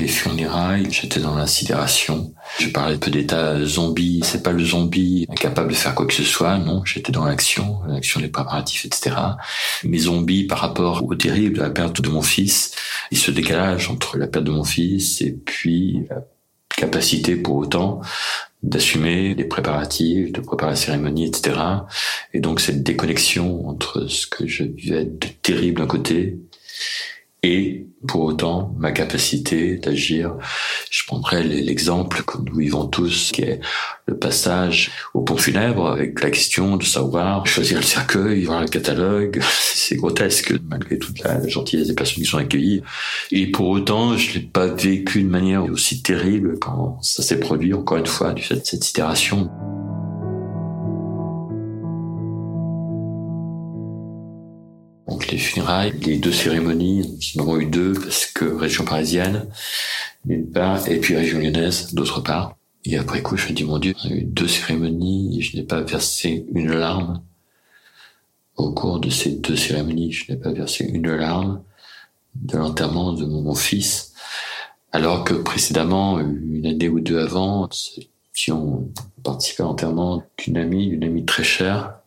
Les 0.01 0.09
funérailles, 0.09 0.89
j'étais 0.91 1.21
dans 1.21 1.35
l'insidération. 1.35 2.33
Je 2.59 2.69
parlais 2.69 2.97
peu 2.97 3.11
d'état 3.11 3.63
zombie. 3.65 4.21
C'est 4.25 4.43
pas 4.43 4.53
le 4.53 4.65
zombie 4.65 5.27
incapable 5.29 5.71
de 5.71 5.77
faire 5.77 5.95
quoi 5.95 6.07
que 6.07 6.15
ce 6.15 6.25
soit, 6.25 6.59
non. 6.59 6.85
J'étais 6.85 7.13
dans 7.13 7.25
l'action, 7.25 7.81
l'action 7.87 8.21
des 8.21 8.29
préparatifs, 8.29 8.85
etc. 8.85 9.15
Mes 9.85 9.99
zombies 9.99 10.45
par 10.45 10.59
rapport 10.59 11.05
au 11.05 11.15
terrible, 11.15 11.61
la 11.61 11.71
perte 11.71 12.01
de 12.01 12.09
mon 12.09 12.23
fils, 12.23 12.73
et 13.13 13.17
ce 13.17 13.31
décalage 13.31 13.91
entre 13.91 14.17
la 14.17 14.27
perte 14.27 14.45
de 14.45 14.51
mon 14.51 14.65
fils 14.65 15.21
et 15.21 15.33
puis 15.33 16.07
la 16.09 16.25
capacité 16.75 17.37
pour 17.37 17.57
autant 17.57 18.01
d'assumer 18.63 19.35
les 19.35 19.45
préparatifs, 19.45 20.33
de 20.33 20.41
préparer 20.41 20.73
la 20.73 20.77
cérémonie, 20.77 21.27
etc. 21.27 21.59
Et 22.35 22.41
donc 22.41 22.61
cette 22.61 22.83
déconnexion 22.83 23.69
entre 23.69 24.07
ce 24.07 24.27
que 24.27 24.47
je 24.47 24.65
vivais 24.65 25.05
de 25.05 25.29
terrible 25.43 25.81
d'un 25.81 25.87
côté 25.87 26.39
et 27.43 27.87
pour 28.07 28.23
autant 28.23 28.75
ma 28.79 28.93
capacité 28.93 29.77
d'agir. 29.77 30.35
Je 30.91 31.05
prendrai 31.07 31.43
l'exemple 31.43 32.23
que 32.23 32.39
nous 32.39 32.57
vivons 32.57 32.87
tous, 32.87 33.31
qui 33.33 33.43
est 33.43 33.61
le 34.07 34.17
passage 34.17 34.91
au 35.15 35.21
pont 35.21 35.37
funèbre 35.37 35.87
avec 35.89 36.23
la 36.23 36.31
question 36.31 36.77
de 36.77 36.85
savoir 36.85 37.47
choisir 37.47 37.79
le 37.79 37.85
cercueil, 37.85 38.45
voir 38.45 38.63
le 38.63 38.69
catalogue. 38.69 39.41
C'est 39.61 39.97
grotesque 39.97 40.55
malgré 40.69 40.99
toute 40.99 41.21
la 41.21 41.47
gentillesse 41.47 41.89
des 41.89 41.95
personnes 41.95 42.23
qui 42.23 42.29
sont 42.29 42.39
accueillies. 42.39 42.83
Et 43.33 43.51
pour 43.51 43.69
autant, 43.69 44.17
je 44.17 44.35
l'ai 44.35 44.41
pas 44.41 44.67
vécu 44.67 45.23
de 45.23 45.29
manière 45.29 45.65
aussi 45.65 46.03
terrible 46.03 46.59
quand 46.59 46.99
ça 47.03 47.23
s'est 47.23 47.41
produit 47.41 47.75
encore 47.75 47.99
une 47.99 48.07
fois 48.07 48.33
du 48.33 48.43
fait 48.43 48.57
de 48.57 48.65
cette 48.65 48.89
itération. 48.89 49.51
Les 55.31 55.39
funérailles, 55.39 55.93
les 56.01 56.19
deux 56.19 56.33
cérémonies, 56.33 57.19
nous 57.37 57.43
avons 57.43 57.61
eu 57.61 57.67
deux 57.67 57.93
parce 57.93 58.27
que 58.27 58.45
région 58.45 58.85
parisienne 58.85 59.47
d'une 60.25 60.51
part 60.51 60.89
et 60.89 60.99
puis 60.99 61.17
région 61.17 61.39
lyonnaise 61.39 61.95
d'autre 61.95 62.21
part. 62.21 62.57
Et 62.85 62.97
après 62.97 63.23
coup, 63.23 63.37
je 63.37 63.49
me 63.49 63.53
dis 63.53 63.65
mon 63.65 63.79
Dieu, 63.79 63.95
il 64.05 64.11
y 64.11 64.13
a 64.13 64.17
eu 64.17 64.25
deux 64.25 64.49
cérémonies 64.49 65.39
et 65.39 65.43
je 65.43 65.57
n'ai 65.57 65.63
pas 65.63 65.83
versé 65.83 66.47
une 66.53 66.73
larme. 66.73 67.23
Au 68.57 68.73
cours 68.73 69.01
de 69.01 69.11
ces 69.11 69.33
deux 69.33 69.57
cérémonies, 69.57 70.13
je 70.13 70.33
n'ai 70.33 70.39
pas 70.39 70.53
versé 70.53 70.85
une 70.85 71.11
larme 71.11 71.63
de 72.35 72.57
l'enterrement 72.57 73.13
de 73.13 73.25
mon 73.25 73.55
fils, 73.55 74.13
alors 74.93 75.25
que 75.25 75.35
précédemment, 75.35 76.21
une 76.21 76.67
année 76.67 76.89
ou 76.89 77.01
deux 77.01 77.19
avant, 77.19 77.69
qui 78.35 78.53
ont 78.53 78.91
participé 79.23 79.63
à 79.63 79.67
l'enterrement 79.67 80.23
d'une 80.39 80.57
amie, 80.57 80.89
d'une 80.89 81.05
amie 81.05 81.25
très 81.25 81.45
chère, 81.45 82.00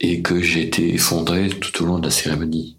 et 0.00 0.22
que 0.22 0.40
j'ai 0.40 0.62
été 0.62 0.94
effondré 0.94 1.48
tout 1.48 1.82
au 1.82 1.86
long 1.86 1.98
de 1.98 2.04
la 2.04 2.10
cérémonie. 2.10 2.76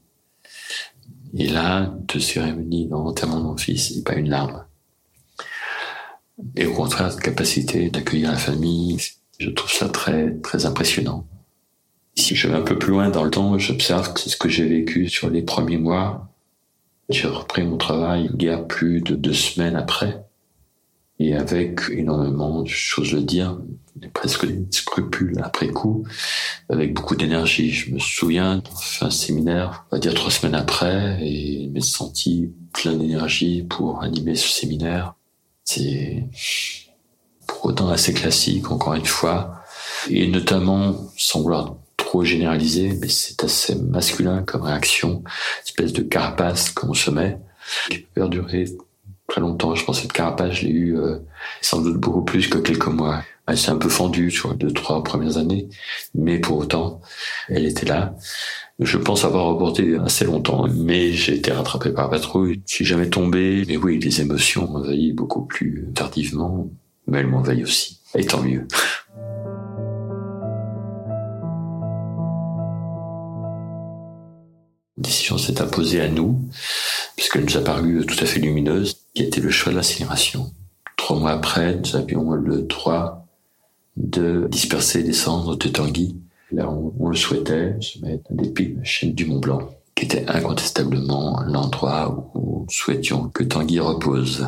Et 1.38 1.47
là, 1.47 1.93
de 2.08 2.19
cérémonie 2.19 2.88
dans 2.88 3.03
l'enterrement 3.03 3.39
de 3.39 3.43
mon 3.43 3.58
fils, 3.58 3.95
et 3.95 4.03
pas 4.03 4.15
une 4.15 4.29
larme. 4.29 4.65
Et 6.55 6.65
au 6.65 6.73
contraire, 6.73 7.12
cette 7.12 7.21
capacité 7.21 7.89
d'accueillir 7.89 8.32
la 8.32 8.38
famille, 8.38 8.97
je 9.38 9.49
trouve 9.49 9.71
ça 9.71 9.89
très, 9.89 10.36
très 10.38 10.65
impressionnant. 10.65 11.27
Si 12.15 12.36
je 12.36 12.47
vais 12.47 12.55
un 12.55 12.62
peu 12.62 12.77
plus 12.77 12.91
loin 12.91 13.10
dans 13.10 13.23
le 13.23 13.32
temps, 13.32 13.58
j'observe 13.58 14.13
que 14.13 14.19
c'est 14.19 14.29
ce 14.29 14.38
que 14.38 14.49
j'ai 14.49 14.67
vécu 14.67 15.10
sur 15.10 15.29
les 15.29 15.41
premiers 15.41 15.77
mois. 15.77 16.29
J'ai 17.10 17.27
repris 17.27 17.63
mon 17.63 17.77
travail 17.77 18.29
il 18.34 18.43
y 18.43 18.49
a 18.49 18.58
plus 18.58 19.01
de 19.01 19.15
deux 19.15 19.34
semaines 19.34 19.75
après 19.75 20.28
et 21.19 21.36
avec 21.36 21.82
énormément 21.91 22.63
choses 22.65 23.13
à 23.13 23.19
dire, 23.19 23.60
presque 24.13 24.45
des 24.45 24.65
scrupules 24.71 25.39
après 25.43 25.67
coup, 25.67 26.05
avec 26.69 26.93
beaucoup 26.93 27.15
d'énergie. 27.15 27.71
Je 27.71 27.93
me 27.93 27.99
souviens, 27.99 28.62
fait 28.79 29.05
un 29.05 29.12
séminaire, 29.12 29.86
on 29.91 29.97
va 29.97 29.99
dire 29.99 30.13
trois 30.13 30.32
semaines 30.32 30.55
après, 30.55 31.19
et 31.21 31.65
je 31.65 31.69
me 31.69 31.79
senti 31.82 32.49
plein 32.71 32.93
d'énergie 32.93 33.63
pour 33.63 34.01
animer 34.01 34.36
ce 34.36 34.47
séminaire. 34.47 35.15
C'est 35.65 36.25
pour 37.47 37.65
autant 37.65 37.89
assez 37.89 38.13
classique, 38.13 38.71
encore 38.71 38.93
une 38.93 39.05
fois, 39.05 39.62
et 40.10 40.27
notamment, 40.27 40.95
sans 41.17 41.41
vouloir 41.41 41.75
trop 41.97 42.23
généraliser, 42.23 42.97
mais 43.01 43.10
c'est 43.10 43.43
assez 43.43 43.75
masculin 43.75 44.43
comme 44.43 44.62
réaction, 44.62 45.23
espèce 45.65 45.91
de 45.91 46.01
carapace 46.01 46.69
qu'on 46.69 46.93
se 46.93 47.12
met, 47.12 47.38
qui 47.89 47.99
peut 47.99 48.08
perdurer 48.15 48.65
très 49.29 49.41
longtemps. 49.41 49.75
Je 49.75 49.85
pense 49.85 50.01
cette 50.01 50.11
carapace, 50.11 50.55
je 50.55 50.65
l'ai 50.65 50.71
eu 50.71 50.97
euh, 50.97 51.19
sans 51.61 51.81
doute 51.81 51.97
beaucoup 51.97 52.23
plus 52.23 52.47
que 52.47 52.57
quelques 52.57 52.87
mois. 52.87 53.23
Elle 53.47 53.57
s'est 53.57 53.71
un 53.71 53.77
peu 53.77 53.89
fendue 53.89 54.29
sur 54.29 54.51
les 54.51 54.57
deux, 54.57 54.71
trois 54.71 55.03
premières 55.03 55.37
années, 55.37 55.69
mais 56.13 56.37
pour 56.39 56.57
autant, 56.57 57.01
elle 57.47 57.65
était 57.65 57.85
là. 57.85 58.15
Je 58.79 58.97
pense 58.97 59.25
avoir 59.25 59.45
reporté 59.45 59.97
assez 59.97 60.25
longtemps, 60.25 60.67
mais 60.67 61.11
j'ai 61.13 61.35
été 61.35 61.51
rattrapé 61.51 61.91
par 61.91 62.05
la 62.05 62.11
patrouille. 62.11 62.61
Je 62.67 62.75
suis 62.75 62.85
jamais 62.85 63.09
tombé, 63.09 63.65
mais 63.67 63.77
oui, 63.77 63.99
les 63.99 64.21
émotions 64.21 64.69
m'envahissent 64.69 65.15
beaucoup 65.15 65.45
plus 65.45 65.87
tardivement, 65.95 66.69
mais 67.07 67.19
elles 67.19 67.27
m'envahissent 67.27 67.63
aussi. 67.63 67.99
Et 68.15 68.25
tant 68.25 68.41
mieux. 68.41 68.67
Décision 74.99 75.38
s'est 75.38 75.62
imposée 75.62 76.01
à 76.01 76.07
nous, 76.07 76.39
puisqu'elle 77.15 77.45
nous 77.45 77.57
a 77.57 77.62
paru 77.62 78.05
tout 78.05 78.17
à 78.21 78.25
fait 78.25 78.39
lumineuse, 78.39 78.97
qui 79.13 79.23
était 79.23 79.41
le 79.41 79.49
choix 79.49 79.71
de 79.71 79.77
l'incinération. 79.77 80.51
Trois 80.97 81.17
mois 81.17 81.31
après, 81.31 81.75
nous 81.75 81.95
avions 81.95 82.31
le 82.31 82.62
droit 82.62 83.25
de 83.97 84.47
disperser 84.49 85.01
les 85.03 85.13
cendres 85.13 85.57
de 85.57 85.67
Tanguy, 85.67 86.15
là 86.51 86.69
on 86.69 87.09
le 87.09 87.15
souhaitait, 87.15 87.75
se 87.81 87.99
mettre 87.99 88.31
à 88.31 88.33
des 88.33 88.49
pics 88.49 88.75
de 88.75 88.79
la 88.79 88.85
chaîne 88.85 89.13
du 89.13 89.25
Mont 89.25 89.39
Blanc, 89.39 89.69
qui 89.95 90.05
était 90.05 90.25
incontestablement 90.29 91.41
l'endroit 91.45 92.31
où 92.33 92.62
nous 92.62 92.65
souhaitions 92.69 93.27
que 93.29 93.43
Tanguy 93.43 93.79
repose. 93.79 94.47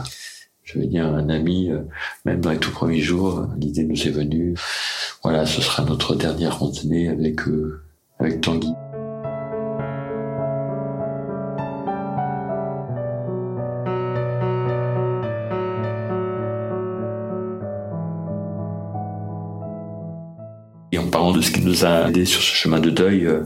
Je 0.64 0.80
veux 0.80 0.86
dire, 0.86 1.06
un 1.06 1.28
ami, 1.28 1.70
euh, 1.70 1.82
même 2.24 2.40
dans 2.40 2.52
les 2.52 2.58
tout 2.58 2.72
premiers 2.72 3.02
jours, 3.02 3.46
l'idée 3.58 3.84
nous 3.84 4.08
est 4.08 4.12
venue, 4.12 4.56
voilà, 5.24 5.46
ce 5.46 5.62
sera 5.62 5.84
notre 5.84 6.16
dernière 6.16 6.60
randonnée 6.60 7.10
avec, 7.10 7.46
euh, 7.48 7.84
avec 8.20 8.40
Tanguy. 8.40 8.72
Parlant 21.12 21.32
de 21.32 21.42
ce 21.42 21.52
qui 21.52 21.62
nous 21.62 21.86
a 21.86 22.10
aidé 22.10 22.26
sur 22.26 22.42
ce 22.42 22.54
chemin 22.54 22.80
de 22.80 22.90
deuil, 22.90 23.26
euh, 23.26 23.44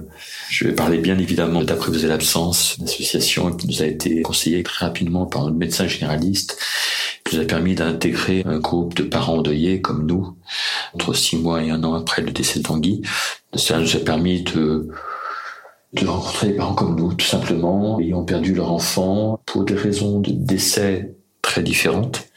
je 0.49 0.65
vais 0.65 0.73
parler 0.73 0.99
bien 0.99 1.17
évidemment 1.17 1.63
d'Après 1.63 1.91
l'absence, 1.91 2.77
une 2.77 2.85
association 2.85 3.51
qui 3.51 3.67
nous 3.67 3.81
a 3.81 3.85
été 3.85 4.21
conseillée 4.21 4.63
très 4.63 4.85
rapidement 4.85 5.25
par 5.25 5.47
un 5.47 5.51
médecin 5.51 5.87
généraliste, 5.87 6.57
qui 7.23 7.35
nous 7.35 7.41
a 7.41 7.45
permis 7.45 7.75
d'intégrer 7.75 8.43
un 8.45 8.59
groupe 8.59 8.95
de 8.95 9.03
parents 9.03 9.39
endeuillés 9.39 9.81
comme 9.81 10.05
nous, 10.05 10.37
entre 10.93 11.13
six 11.13 11.37
mois 11.37 11.63
et 11.63 11.71
un 11.71 11.83
an 11.83 11.95
après 11.95 12.21
le 12.21 12.31
décès 12.31 12.59
de 12.59 12.63
Tanguy. 12.63 13.01
Cela 13.55 13.79
nous 13.79 13.95
a 13.95 13.99
permis 13.99 14.43
de 14.43 14.87
de 15.93 16.07
rencontrer 16.07 16.47
des 16.47 16.53
parents 16.55 16.73
comme 16.73 16.95
nous, 16.95 17.13
tout 17.13 17.25
simplement, 17.25 17.99
ayant 18.01 18.23
perdu 18.23 18.53
leur 18.53 18.71
enfant 18.71 19.41
pour 19.45 19.63
des 19.63 19.75
raisons 19.75 20.19
de 20.19 20.31
décès 20.31 21.15
très 21.41 21.63
différentes. 21.63 22.27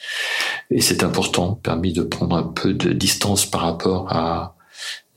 Et 0.71 0.81
c'est 0.81 1.03
important, 1.03 1.55
permis 1.55 1.93
de 1.93 2.03
prendre 2.03 2.37
un 2.37 2.45
peu 2.45 2.73
de 2.73 2.93
distance 2.93 3.47
par 3.47 3.63
rapport 3.63 4.13
à 4.13 4.55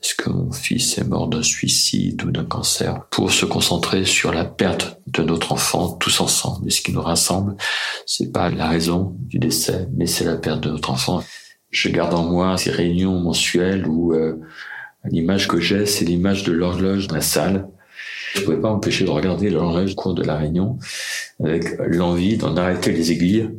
est-ce 0.01 0.15
que 0.15 0.29
mon 0.29 0.51
fils 0.51 0.97
est 0.97 1.07
mort 1.07 1.27
d'un 1.27 1.43
suicide 1.43 2.23
ou 2.23 2.31
d'un 2.31 2.45
cancer 2.45 3.05
pour 3.11 3.31
se 3.31 3.45
concentrer 3.45 4.03
sur 4.03 4.33
la 4.33 4.45
perte 4.45 4.99
de 5.07 5.21
notre 5.21 5.51
enfant 5.51 5.89
tous 5.93 6.21
ensemble. 6.21 6.67
Et 6.67 6.71
ce 6.71 6.81
qui 6.81 6.91
nous 6.91 7.01
rassemble, 7.01 7.55
c'est 8.07 8.31
pas 8.31 8.49
la 8.49 8.67
raison 8.67 9.15
du 9.19 9.37
décès, 9.37 9.87
mais 9.95 10.07
c'est 10.07 10.25
la 10.25 10.37
perte 10.37 10.61
de 10.61 10.71
notre 10.71 10.89
enfant. 10.89 11.23
Je 11.69 11.89
garde 11.89 12.15
en 12.15 12.23
moi 12.23 12.57
ces 12.57 12.71
réunions 12.71 13.19
mensuelles 13.19 13.87
où 13.87 14.13
euh, 14.13 14.39
l'image 15.05 15.47
que 15.47 15.59
j'ai, 15.59 15.85
c'est 15.85 16.05
l'image 16.05 16.43
de 16.43 16.51
l'horloge 16.51 17.07
de 17.07 17.13
la 17.13 17.21
salle. 17.21 17.67
Je 18.33 18.41
pouvais 18.41 18.59
pas 18.59 18.69
m'empêcher 18.69 19.05
de 19.05 19.09
regarder 19.09 19.49
l'horloge 19.49 19.91
au 19.91 19.95
cours 19.95 20.13
de 20.15 20.23
la 20.23 20.37
réunion 20.37 20.79
avec 21.43 21.77
l'envie 21.79 22.37
d'en 22.37 22.57
arrêter 22.57 22.91
les 22.91 23.11
aiguilles 23.11 23.49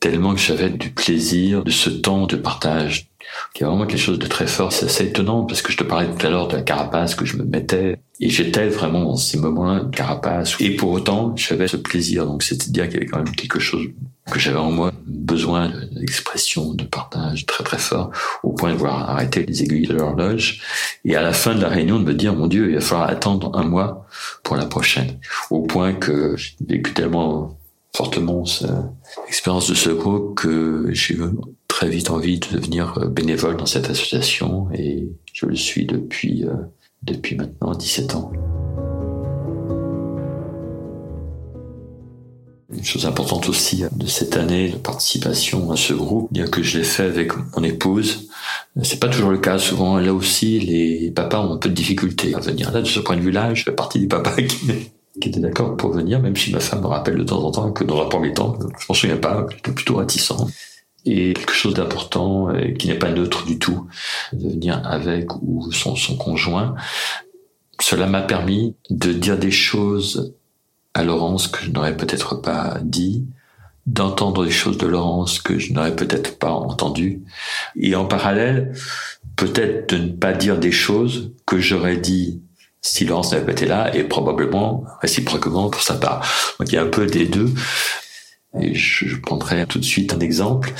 tellement 0.00 0.34
que 0.34 0.40
j'avais 0.40 0.70
du 0.70 0.90
plaisir 0.90 1.62
de 1.62 1.70
ce 1.70 1.90
temps 1.90 2.26
de 2.26 2.36
partage, 2.36 3.09
qui 3.54 3.62
est 3.62 3.66
vraiment 3.66 3.86
quelque 3.86 4.00
chose 4.00 4.18
de 4.18 4.26
très 4.26 4.46
fort. 4.46 4.72
C'est 4.72 4.86
assez 4.86 5.04
étonnant 5.04 5.44
parce 5.44 5.62
que 5.62 5.72
je 5.72 5.76
te 5.76 5.84
parlais 5.84 6.08
tout 6.08 6.26
à 6.26 6.30
l'heure 6.30 6.48
de 6.48 6.56
la 6.56 6.62
carapace 6.62 7.14
que 7.14 7.24
je 7.24 7.36
me 7.36 7.44
mettais 7.44 7.98
et 8.20 8.28
j'étais 8.28 8.68
vraiment 8.68 9.04
dans 9.04 9.16
ces 9.16 9.38
moments-là 9.38 9.80
de 9.80 9.96
carapace. 9.96 10.56
Et 10.60 10.76
pour 10.76 10.90
autant, 10.90 11.34
j'avais 11.36 11.68
ce 11.68 11.76
plaisir. 11.76 12.26
Donc 12.26 12.42
c'était 12.42 12.70
dire 12.70 12.84
qu'il 12.88 12.94
y 12.94 12.96
avait 12.98 13.06
quand 13.06 13.22
même 13.22 13.34
quelque 13.34 13.58
chose 13.58 13.86
que 14.30 14.38
j'avais 14.38 14.58
en 14.58 14.70
moi, 14.70 14.92
besoin 15.06 15.72
d'expression, 15.92 16.72
de 16.74 16.84
partage 16.84 17.46
très 17.46 17.64
très 17.64 17.78
fort, 17.78 18.10
au 18.42 18.52
point 18.52 18.72
de 18.72 18.76
vouloir 18.76 19.10
arrêter 19.10 19.44
les 19.44 19.62
aiguilles 19.62 19.86
de 19.86 19.94
l'horloge. 19.94 20.60
Et 21.04 21.16
à 21.16 21.22
la 21.22 21.32
fin 21.32 21.54
de 21.54 21.60
la 21.60 21.68
réunion, 21.68 21.98
de 21.98 22.04
me 22.04 22.14
dire, 22.14 22.34
mon 22.34 22.46
Dieu, 22.46 22.68
il 22.68 22.74
va 22.74 22.80
falloir 22.80 23.08
attendre 23.08 23.50
un 23.54 23.64
mois 23.64 24.06
pour 24.42 24.56
la 24.56 24.66
prochaine. 24.66 25.18
Au 25.50 25.62
point 25.62 25.92
que 25.92 26.36
j'ai 26.36 26.54
vécu 26.60 26.92
tellement 26.92 27.58
fortement 27.94 28.44
cette 28.44 28.70
expérience 29.28 29.68
de 29.68 29.74
ce 29.74 29.90
groupe 29.90 30.38
que 30.38 30.88
j'ai 30.92 31.16
très 31.70 31.88
vite 31.88 32.10
envie 32.10 32.40
de 32.40 32.48
devenir 32.56 32.98
euh, 32.98 33.06
bénévole 33.06 33.56
dans 33.56 33.64
cette 33.64 33.88
association 33.88 34.68
et 34.74 35.08
je 35.32 35.46
le 35.46 35.54
suis 35.54 35.86
depuis, 35.86 36.44
euh, 36.44 36.52
depuis 37.04 37.36
maintenant 37.36 37.72
17 37.72 38.14
ans. 38.16 38.32
Une 42.72 42.84
chose 42.84 43.06
importante 43.06 43.48
aussi 43.48 43.84
de 43.92 44.06
cette 44.06 44.36
année 44.36 44.70
de 44.70 44.76
participation 44.76 45.70
à 45.70 45.76
ce 45.76 45.92
groupe, 45.92 46.32
bien 46.32 46.46
que 46.46 46.62
je 46.62 46.78
l'ai 46.78 46.84
fait 46.84 47.04
avec 47.04 47.32
mon 47.56 47.62
épouse, 47.62 48.28
c'est 48.82 49.00
pas 49.00 49.08
toujours 49.08 49.30
le 49.30 49.38
cas. 49.38 49.58
Souvent, 49.58 49.98
là 49.98 50.12
aussi, 50.12 50.60
les 50.60 51.10
papas 51.10 51.40
ont 51.40 51.54
un 51.54 51.56
peu 51.56 51.68
de 51.68 51.74
difficulté 51.74 52.34
à 52.34 52.40
venir. 52.40 52.72
Là, 52.72 52.80
de 52.80 52.86
ce 52.86 53.00
point 53.00 53.16
de 53.16 53.22
vue-là, 53.22 53.54
je 53.54 53.64
fais 53.64 53.72
partie 53.72 53.98
des 54.00 54.06
papas 54.06 54.36
qui 54.42 54.72
qui 55.20 55.28
était 55.28 55.40
d'accord 55.40 55.76
pour 55.76 55.92
venir, 55.92 56.20
même 56.20 56.36
si 56.36 56.52
ma 56.52 56.60
femme 56.60 56.82
me 56.82 56.86
rappelle 56.86 57.18
de 57.18 57.24
temps 57.24 57.42
en 57.42 57.50
temps 57.50 57.72
que 57.72 57.84
dans 57.84 58.00
un 58.00 58.08
premier 58.08 58.32
temps, 58.32 58.56
je 58.60 58.86
m'en 58.88 58.94
souviens 58.94 59.16
pas, 59.16 59.46
j'étais 59.50 59.72
plutôt 59.72 59.96
réticent. 59.96 60.32
Et 61.06 61.32
quelque 61.32 61.54
chose 61.54 61.74
d'important, 61.74 62.48
qui 62.78 62.88
n'est 62.88 62.98
pas 62.98 63.10
neutre 63.10 63.46
du 63.46 63.58
tout, 63.58 63.86
de 64.32 64.48
venir 64.48 64.82
avec 64.84 65.34
ou 65.42 65.72
son, 65.72 65.96
son 65.96 66.16
conjoint, 66.16 66.74
cela 67.80 68.06
m'a 68.06 68.22
permis 68.22 68.76
de 68.90 69.12
dire 69.12 69.38
des 69.38 69.50
choses 69.50 70.34
à 70.92 71.02
Laurence 71.02 71.48
que 71.48 71.64
je 71.64 71.70
n'aurais 71.70 71.96
peut-être 71.96 72.34
pas 72.42 72.78
dit, 72.82 73.24
d'entendre 73.86 74.44
des 74.44 74.50
choses 74.50 74.76
de 74.76 74.86
Laurence 74.86 75.40
que 75.40 75.58
je 75.58 75.72
n'aurais 75.72 75.96
peut-être 75.96 76.38
pas 76.38 76.52
entendues, 76.52 77.22
et 77.76 77.94
en 77.94 78.04
parallèle, 78.04 78.74
peut-être 79.36 79.94
de 79.94 80.02
ne 80.02 80.08
pas 80.12 80.32
dire 80.32 80.58
des 80.58 80.72
choses 80.72 81.32
que 81.46 81.58
j'aurais 81.58 81.96
dit 81.96 82.42
si 82.82 83.04
Laurence 83.04 83.32
n'avait 83.32 83.44
pas 83.44 83.52
été 83.52 83.66
là, 83.66 83.94
et 83.94 84.04
probablement 84.04 84.84
réciproquement 85.00 85.70
pour 85.70 85.82
sa 85.82 85.94
part. 85.94 86.26
Donc 86.58 86.68
il 86.68 86.74
y 86.74 86.78
a 86.78 86.82
un 86.82 86.88
peu 86.88 87.06
des 87.06 87.26
deux. 87.26 87.52
Et 88.58 88.74
je, 88.74 89.16
prendrai 89.20 89.66
tout 89.66 89.78
de 89.78 89.84
suite 89.84 90.12
un 90.12 90.20
exemple. 90.20 90.72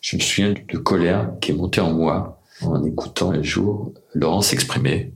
Je 0.00 0.16
me 0.16 0.20
souviens 0.20 0.52
de 0.52 0.78
colère 0.78 1.32
qui 1.40 1.50
est 1.50 1.54
montée 1.54 1.80
en 1.80 1.92
moi 1.92 2.40
en 2.62 2.82
écoutant 2.84 3.32
un 3.32 3.42
jour 3.42 3.92
Laurence 4.14 4.48
s'exprimer. 4.48 5.12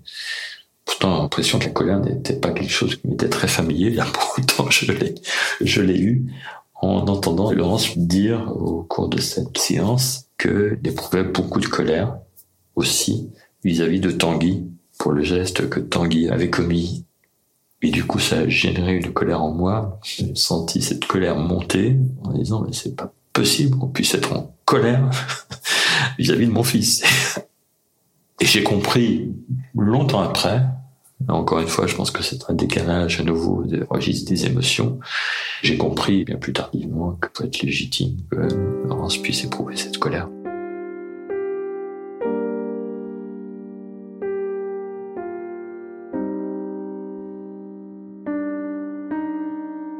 Pourtant, 0.84 1.14
j'ai 1.14 1.22
l'impression 1.22 1.58
que 1.58 1.64
la 1.66 1.70
colère 1.70 2.00
n'était 2.00 2.36
pas 2.36 2.50
quelque 2.50 2.72
chose 2.72 2.96
qui 2.96 3.06
m'était 3.06 3.28
très 3.28 3.48
familier. 3.48 3.90
Là, 3.90 4.06
pourtant, 4.12 4.70
je 4.70 4.92
l'ai, 4.92 5.14
je 5.60 5.82
l'ai 5.82 5.98
eu 5.98 6.26
en 6.74 7.06
entendant 7.06 7.52
Laurence 7.52 7.96
dire 7.96 8.52
au 8.56 8.82
cours 8.82 9.08
de 9.08 9.20
cette 9.20 9.56
séance 9.58 10.26
qu'elle 10.38 10.80
éprouvait 10.84 11.24
beaucoup 11.24 11.60
de 11.60 11.66
colère 11.66 12.16
aussi 12.74 13.30
vis-à-vis 13.62 14.00
de 14.00 14.10
Tanguy, 14.10 14.64
pour 14.98 15.12
le 15.12 15.22
geste 15.22 15.68
que 15.68 15.80
Tanguy 15.80 16.28
avait 16.28 16.50
commis. 16.50 17.04
Et 17.82 17.90
du 17.90 18.04
coup, 18.04 18.18
ça 18.18 18.40
a 18.40 18.48
généré 18.48 18.96
une 18.96 19.12
colère 19.12 19.42
en 19.42 19.52
moi. 19.52 19.98
J'ai 20.02 20.34
senti 20.34 20.82
cette 20.82 21.06
colère 21.06 21.36
monter 21.36 21.96
en 22.24 22.32
disant, 22.32 22.62
mais 22.66 22.72
c'est 22.72 22.94
pas 22.94 23.12
possible 23.32 23.78
qu'on 23.78 23.88
puisse 23.88 24.14
être 24.14 24.32
en 24.32 24.54
colère 24.64 25.08
vis-à-vis 26.18 26.46
de 26.46 26.52
mon 26.52 26.62
fils. 26.62 27.40
Et 28.40 28.46
j'ai 28.46 28.62
compris 28.62 29.32
longtemps 29.74 30.20
après, 30.20 30.62
encore 31.28 31.60
une 31.60 31.68
fois, 31.68 31.86
je 31.86 31.94
pense 31.94 32.10
que 32.10 32.22
c'est 32.22 32.48
un 32.48 32.54
décalage 32.54 33.20
à 33.20 33.24
nouveau 33.24 33.64
des 33.64 33.82
registres 33.82 34.30
des 34.30 34.46
émotions. 34.46 34.98
J'ai 35.62 35.76
compris 35.76 36.24
bien 36.24 36.36
plus 36.36 36.52
tardivement 36.52 37.12
que 37.20 37.28
peut 37.28 37.44
être 37.44 37.62
légitime 37.62 38.16
que 38.30 38.36
Laurence 38.86 39.18
puisse 39.18 39.44
éprouver 39.44 39.76
cette 39.76 39.98
colère. 39.98 40.28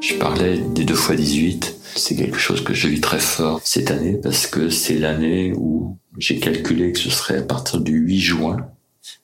Je 0.01 0.15
parlais 0.15 0.57
des 0.57 0.83
deux 0.83 0.95
fois 0.95 1.15
18. 1.15 1.75
C'est 1.95 2.15
quelque 2.15 2.39
chose 2.39 2.63
que 2.63 2.73
je 2.73 2.87
vis 2.87 3.01
très 3.01 3.19
fort 3.19 3.61
cette 3.63 3.91
année 3.91 4.17
parce 4.17 4.47
que 4.47 4.69
c'est 4.69 4.97
l'année 4.97 5.53
où 5.55 5.99
j'ai 6.17 6.39
calculé 6.39 6.91
que 6.91 6.97
ce 6.97 7.11
serait 7.11 7.37
à 7.37 7.43
partir 7.43 7.79
du 7.79 7.93
8 7.93 8.19
juin. 8.19 8.57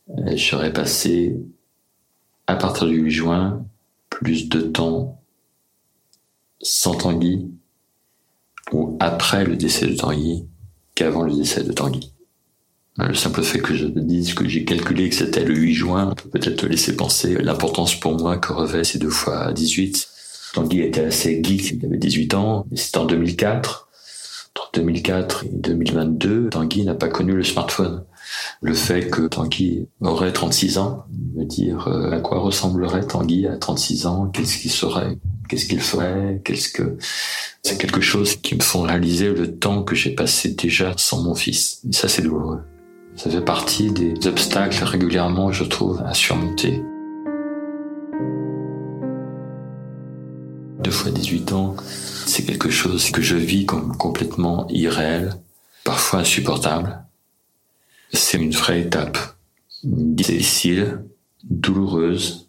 Je 0.07 0.37
serais 0.37 0.71
passé 0.71 1.35
à 2.45 2.55
partir 2.55 2.85
du 2.85 2.97
8 2.97 3.09
juin 3.09 3.65
plus 4.11 4.49
de 4.49 4.61
temps 4.61 5.19
sans 6.61 6.93
Tanguy 6.93 7.49
ou 8.71 8.97
après 8.99 9.45
le 9.45 9.55
décès 9.55 9.87
de 9.87 9.95
Tanguy 9.95 10.45
qu'avant 10.93 11.23
le 11.23 11.35
décès 11.35 11.63
de 11.63 11.71
Tanguy. 11.71 12.13
Le 12.97 13.15
simple 13.15 13.41
fait 13.41 13.59
que 13.59 13.75
je 13.75 13.87
te 13.87 13.99
dise 13.99 14.35
que 14.35 14.47
j'ai 14.47 14.63
calculé 14.63 15.09
que 15.09 15.15
c'était 15.15 15.43
le 15.43 15.55
8 15.55 15.73
juin 15.73 16.13
peut 16.13 16.29
peut-être 16.29 16.57
te 16.57 16.65
laisser 16.67 16.95
penser 16.95 17.35
l'importance 17.35 17.99
pour 17.99 18.15
moi 18.15 18.37
que 18.37 18.53
revêt 18.53 18.83
ces 18.83 18.99
deux 18.99 19.09
fois 19.09 19.51
18 19.53 20.16
Tanguy 20.57 20.81
était 20.81 21.05
assez 21.05 21.39
geek, 21.43 21.69
il 21.69 21.85
avait 21.85 21.97
18 21.97 22.33
ans, 22.33 22.65
c'était 22.73 22.97
en 22.97 23.05
2004. 23.05 23.89
Entre 24.55 24.71
2004 24.73 25.45
et 25.45 25.49
2022, 25.49 26.49
Tanguy 26.49 26.83
n'a 26.83 26.95
pas 26.95 27.09
connu 27.09 27.33
le 27.33 27.43
smartphone. 27.43 28.03
Le 28.61 28.73
fait 28.73 29.07
que 29.07 29.27
Tanguy 29.27 29.85
aurait 30.01 30.33
36 30.33 30.79
ans, 30.79 31.05
me 31.35 31.45
dire 31.45 31.87
euh, 31.87 32.09
à 32.09 32.19
quoi 32.21 32.39
ressemblerait 32.39 33.05
Tanguy 33.05 33.45
à 33.45 33.55
36 33.55 34.07
ans, 34.07 34.31
qu'est-ce 34.33 34.57
qu'il 34.57 34.71
serait, 34.71 35.19
qu'est-ce 35.47 35.67
qu'il 35.67 35.79
ferait, 35.79 36.41
qu'est-ce 36.43 36.69
que 36.69 36.97
c'est 37.61 37.77
quelque 37.77 38.01
chose 38.01 38.35
qui 38.35 38.55
me 38.55 38.61
font 38.61 38.81
réaliser 38.81 39.29
le 39.29 39.59
temps 39.59 39.83
que 39.83 39.93
j'ai 39.93 40.15
passé 40.15 40.55
déjà 40.55 40.93
sans 40.97 41.21
mon 41.21 41.35
fils. 41.35 41.81
Et 41.87 41.93
ça, 41.93 42.07
c'est 42.07 42.23
douloureux. 42.23 42.61
Ça 43.15 43.29
fait 43.29 43.41
partie 43.41 43.91
des 43.91 44.15
obstacles 44.25 44.83
régulièrement, 44.83 45.51
je 45.51 45.65
trouve, 45.65 46.01
à 46.03 46.15
surmonter. 46.15 46.81
Deux 50.87 50.93
fois 50.93 51.11
18 51.11 51.51
ans, 51.51 51.75
c'est 52.25 52.45
quelque 52.45 52.69
chose 52.69 53.11
que 53.11 53.21
je 53.21 53.35
vis 53.35 53.65
comme 53.65 53.97
complètement 53.97 54.67
irréel, 54.69 55.33
parfois 55.83 56.21
insupportable. 56.21 57.03
C'est 58.13 58.37
une 58.37 58.53
vraie 58.53 58.79
étape 58.79 59.17
difficile, 59.83 61.03
douloureuse, 61.43 62.47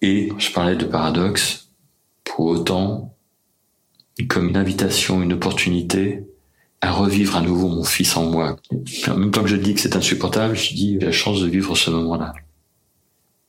et 0.00 0.28
je 0.38 0.52
parlais 0.52 0.76
de 0.76 0.84
paradoxe, 0.84 1.70
pour 2.22 2.46
autant, 2.46 3.16
comme 4.28 4.50
une 4.50 4.56
invitation, 4.56 5.20
une 5.20 5.32
opportunité 5.32 6.22
à 6.82 6.92
revivre 6.92 7.34
à 7.36 7.40
nouveau 7.40 7.66
mon 7.66 7.82
fils 7.82 8.16
en 8.16 8.30
moi. 8.30 8.58
En 9.08 9.16
même 9.16 9.32
temps 9.32 9.42
que 9.42 9.48
je 9.48 9.56
dis 9.56 9.74
que 9.74 9.80
c'est 9.80 9.96
insupportable, 9.96 10.54
je 10.54 10.72
dis 10.72 10.98
j'ai 11.00 11.06
la 11.06 11.10
chance 11.10 11.40
de 11.40 11.48
vivre 11.48 11.74
ce 11.74 11.90
moment-là. 11.90 12.32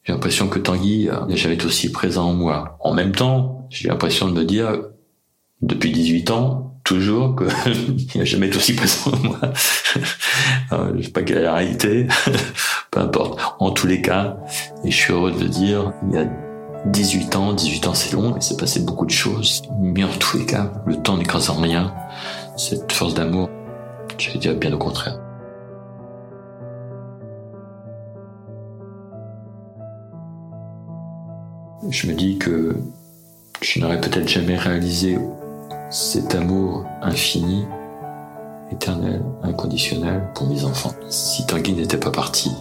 J'ai 0.06 0.14
l'impression 0.14 0.48
que 0.48 0.58
Tanguy 0.58 1.08
jamais 1.30 1.54
été 1.54 1.68
aussi 1.68 1.92
présent 1.92 2.30
en 2.30 2.34
moi. 2.34 2.80
En 2.80 2.96
même 2.96 3.12
temps, 3.12 3.55
j'ai 3.76 3.90
l'impression 3.90 4.30
de 4.30 4.34
me 4.34 4.46
dire, 4.46 4.84
depuis 5.62 5.92
18 5.92 6.32
ans, 6.32 6.80
toujours 6.86 7.36
qu'il 7.36 8.20
n'a 8.20 8.26
jamais 8.26 8.48
été 8.48 8.58
aussi 8.58 8.74
présent 8.74 9.12
en 9.12 9.18
moi. 9.18 9.40
je 10.98 11.02
sais 11.02 11.12
pas 11.12 11.24
quelle 11.24 11.40
est 11.40 11.44
la 11.44 11.56
réalité. 11.56 12.08
peu 12.92 13.02
importe. 13.02 13.40
En 13.60 13.72
tous 13.72 13.88
les 13.88 14.02
cas, 14.02 14.38
et 14.86 14.92
je 14.92 14.96
suis 14.96 15.12
heureux 15.12 15.32
de 15.32 15.40
le 15.40 15.50
dire, 15.50 15.92
il 16.10 16.16
y 16.16 16.18
a 16.18 16.26
18 16.86 17.36
ans, 17.36 17.54
18 17.54 17.88
ans 17.88 17.94
c'est 17.94 18.14
long, 18.14 18.36
il 18.38 18.42
s'est 18.42 18.56
passé 18.56 18.80
beaucoup 18.80 19.06
de 19.06 19.12
choses, 19.12 19.64
mais 19.82 20.04
en 20.04 20.14
tous 20.20 20.38
les 20.38 20.46
cas, 20.46 20.72
le 20.86 20.96
temps 20.96 21.18
n'écrase 21.18 21.50
en 21.50 21.56
rien. 21.56 21.94
Cette 22.56 22.94
force 22.94 23.14
d'amour, 23.14 23.50
je 24.18 24.32
vais 24.32 24.40
dire 24.40 24.56
bien 24.56 24.72
au 24.72 24.78
contraire. 24.78 25.20
Je 31.90 32.08
me 32.08 32.14
dis 32.14 32.38
que 32.38 32.76
je 33.62 33.80
n'aurais 33.80 34.00
peut-être 34.00 34.28
jamais 34.28 34.58
réalisé 34.58 35.18
cet 35.90 36.36
amour 36.36 36.86
infini, 37.02 37.66
éternel, 38.72 39.24
inconditionnel 39.44 40.30
pour 40.34 40.48
mes 40.48 40.64
enfants 40.64 40.94
si 41.10 41.46
Tanguy 41.46 41.74
n'était 41.74 42.00
pas 42.00 42.12
parti. 42.12 42.52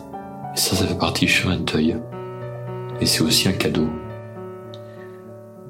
Et 0.54 0.58
ça, 0.58 0.76
ça 0.76 0.86
fait 0.86 0.98
partie 0.98 1.26
du 1.26 1.32
chemin 1.32 1.56
de 1.56 1.64
deuil. 1.64 1.96
Et 3.00 3.06
c'est 3.06 3.22
aussi 3.22 3.48
un 3.48 3.52
cadeau. 3.52 3.88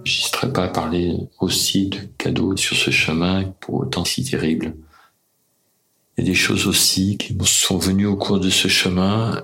J'hésiterai 0.04 0.52
pas 0.52 0.64
à 0.64 0.68
parler 0.68 1.16
aussi 1.40 1.88
de 1.88 1.98
cadeaux 2.18 2.56
sur 2.56 2.76
ce 2.76 2.90
chemin 2.90 3.44
pour 3.60 3.76
autant 3.76 4.04
si 4.04 4.22
terrible. 4.22 4.74
Il 6.16 6.24
y 6.24 6.28
a 6.28 6.30
des 6.30 6.36
choses 6.36 6.66
aussi 6.66 7.16
qui 7.16 7.34
me 7.34 7.44
sont 7.44 7.78
venues 7.78 8.06
au 8.06 8.16
cours 8.16 8.38
de 8.38 8.50
ce 8.50 8.68
chemin, 8.68 9.42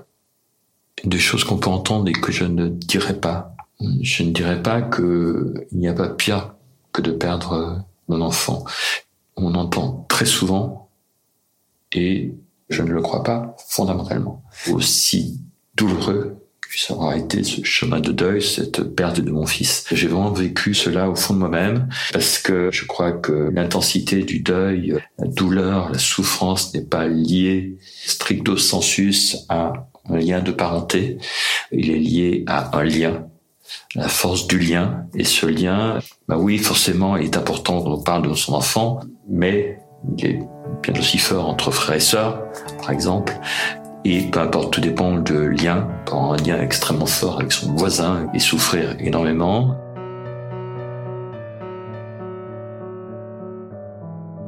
des 1.03 1.19
choses 1.19 1.43
qu'on 1.43 1.57
peut 1.57 1.69
entendre 1.69 2.07
et 2.09 2.13
que 2.13 2.31
je 2.31 2.45
ne 2.45 2.69
dirai 2.69 3.19
pas. 3.19 3.50
Je 4.01 4.23
ne 4.23 4.31
dirais 4.31 4.61
pas 4.61 4.81
qu'il 4.81 5.67
n'y 5.71 5.87
a 5.87 5.93
pas 5.93 6.09
pire 6.09 6.55
que 6.93 7.01
de 7.01 7.11
perdre 7.11 7.83
mon 8.07 8.21
enfant. 8.21 8.65
On 9.35 9.55
entend 9.55 10.05
très 10.09 10.25
souvent, 10.25 10.89
et 11.93 12.33
je 12.69 12.81
ne 12.83 12.91
le 12.91 13.01
crois 13.01 13.23
pas 13.23 13.55
fondamentalement, 13.67 14.43
aussi 14.71 15.41
douloureux 15.75 16.37
que 16.61 16.79
ça 16.79 16.93
aura 16.93 17.17
été 17.17 17.43
ce 17.43 17.63
chemin 17.63 17.99
de 17.99 18.13
deuil, 18.13 18.41
cette 18.41 18.95
perte 18.95 19.19
de 19.19 19.29
mon 19.29 19.45
fils. 19.45 19.85
J'ai 19.91 20.07
vraiment 20.07 20.31
vécu 20.31 20.73
cela 20.73 21.09
au 21.09 21.15
fond 21.15 21.33
de 21.33 21.39
moi-même 21.39 21.89
parce 22.13 22.39
que 22.39 22.69
je 22.71 22.85
crois 22.85 23.11
que 23.11 23.49
l'intensité 23.53 24.23
du 24.23 24.39
deuil, 24.39 24.95
la 25.19 25.27
douleur, 25.27 25.91
la 25.91 25.99
souffrance 25.99 26.73
n'est 26.73 26.85
pas 26.85 27.07
liée 27.07 27.77
stricto 28.05 28.55
sensus 28.55 29.37
à 29.49 29.89
un 30.09 30.17
lien 30.17 30.39
de 30.39 30.51
parenté. 30.51 31.17
Il 31.73 31.91
est 31.91 31.99
lié 31.99 32.43
à 32.47 32.77
un 32.77 32.83
lien 32.83 33.27
la 33.95 34.07
force 34.07 34.47
du 34.47 34.59
lien. 34.59 35.05
Et 35.15 35.23
ce 35.23 35.45
lien, 35.45 35.99
bah 36.27 36.37
oui, 36.37 36.57
forcément, 36.57 37.17
il 37.17 37.25
est 37.25 37.37
important 37.37 37.81
quand 37.81 37.91
on 37.91 38.01
parle 38.01 38.29
de 38.29 38.33
son 38.33 38.53
enfant, 38.53 38.99
mais 39.29 39.79
il 40.17 40.25
est 40.25 40.39
bien 40.81 40.99
aussi 40.99 41.17
fort 41.17 41.47
entre 41.47 41.71
frères 41.71 41.97
et 41.97 41.99
sœurs, 41.99 42.41
par 42.79 42.91
exemple. 42.91 43.33
Et 44.03 44.21
peu 44.21 44.39
importe, 44.39 44.73
tout 44.73 44.81
dépend 44.81 45.17
de 45.17 45.35
lien, 45.35 45.87
un 46.11 46.35
lien 46.37 46.59
extrêmement 46.59 47.05
fort 47.05 47.39
avec 47.39 47.51
son 47.51 47.75
voisin 47.75 48.27
et 48.33 48.39
souffrir 48.39 48.95
énormément. 48.99 49.75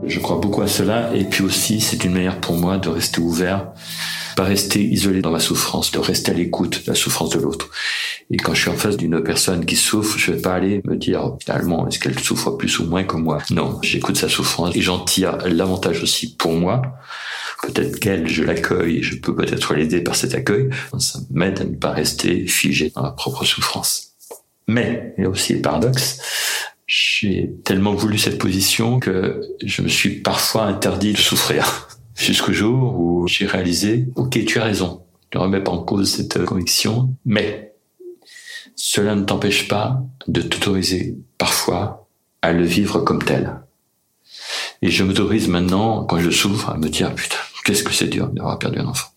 Je 0.06 0.20
crois 0.20 0.38
beaucoup 0.38 0.62
à 0.62 0.68
cela. 0.68 1.14
Et 1.16 1.24
puis 1.26 1.44
aussi, 1.44 1.82
c'est 1.82 2.04
une 2.04 2.14
manière 2.14 2.40
pour 2.40 2.58
moi 2.58 2.78
de 2.78 2.90
rester 2.90 3.20
ouvert, 3.22 3.72
pas 4.36 4.44
rester 4.44 4.84
isolé 4.84 5.22
dans 5.22 5.32
ma 5.32 5.40
souffrance, 5.40 5.92
de 5.92 6.00
rester 6.00 6.32
à 6.32 6.34
l'écoute 6.34 6.86
de 6.86 6.92
la 6.92 6.96
souffrance 6.96 7.30
de 7.30 7.40
l'autre. 7.40 7.70
Et 8.32 8.38
quand 8.38 8.54
je 8.54 8.62
suis 8.62 8.70
en 8.70 8.76
face 8.76 8.98
d'une 8.98 9.22
personne 9.24 9.66
qui 9.66 9.76
souffre, 9.76 10.18
je 10.18 10.32
vais 10.32 10.42
pas 10.42 10.54
aller 10.54 10.82
me 10.86 10.96
dire 10.96 11.36
finalement 11.40 11.88
est-ce 11.88 12.00
qu'elle 12.00 12.20
souffre 12.20 12.52
plus 12.52 12.80
ou 12.80 12.86
moins 12.86 13.04
que 13.04 13.16
moi? 13.16 13.40
Non, 13.52 13.80
j'écoute 13.82 14.18
sa 14.18 14.30
souffrance 14.30 14.76
et 14.76 14.82
j'en 14.82 15.00
tire 15.00 15.38
l'avantage 15.46 16.02
aussi 16.02 16.36
pour 16.36 16.54
moi. 16.54 16.82
Peut-être 17.62 18.00
qu'elle, 18.00 18.28
je 18.28 18.44
l'accueille, 18.44 19.02
je 19.04 19.16
peux 19.16 19.36
peut-être 19.36 19.74
l'aider 19.74 20.02
par 20.02 20.16
cet 20.16 20.34
accueil. 20.34 20.70
Ça 21.00 21.20
m'aide 21.32 21.62
à 21.62 21.64
ne 21.64 21.76
pas 21.76 21.92
rester 21.92 22.46
figé 22.48 22.92
dans 22.94 23.04
ma 23.04 23.12
propre 23.12 23.46
souffrance. 23.46 24.14
Mais, 24.68 25.14
il 25.18 25.24
y 25.24 25.28
a 25.28 25.30
aussi 25.30 25.54
le 25.54 25.62
paradoxe, 25.62 26.20
j'ai 26.88 27.54
tellement 27.64 27.94
voulu 27.94 28.18
cette 28.18 28.38
position 28.38 29.00
que 29.00 29.42
je 29.64 29.82
me 29.82 29.88
suis 29.88 30.22
parfois 30.22 30.66
interdit 30.66 31.14
de 31.14 31.18
souffrir. 31.18 31.88
Jusqu'au 32.16 32.54
jour 32.54 33.00
où 33.00 33.28
j'ai 33.28 33.48
réalisé, 33.48 34.08
ok, 34.16 34.46
tu 34.46 34.60
as 34.60 34.66
raison, 34.66 35.02
ne 35.34 35.40
remets 35.40 35.62
pas 35.62 35.72
en 35.72 35.84
cause 35.84 36.12
cette 36.12 36.46
conviction, 36.46 37.16
mais 37.26 37.74
cela 38.76 39.16
ne 39.16 39.24
t'empêche 39.24 39.68
pas 39.68 40.04
de 40.28 40.42
t'autoriser 40.42 41.18
parfois 41.38 42.08
à 42.42 42.52
le 42.52 42.64
vivre 42.64 43.00
comme 43.00 43.24
tel. 43.24 43.60
Et 44.82 44.90
je 44.90 45.04
m'autorise 45.04 45.48
maintenant, 45.48 46.04
quand 46.04 46.20
je 46.20 46.30
souffre, 46.30 46.70
à 46.70 46.78
me 46.78 46.90
dire, 46.90 47.14
putain, 47.16 47.38
qu'est-ce 47.64 47.84
que 47.84 47.94
c'est 47.94 48.08
dur 48.08 48.28
d'avoir 48.28 48.60
perdu 48.60 48.80
un 48.80 48.88
enfant. 48.88 49.13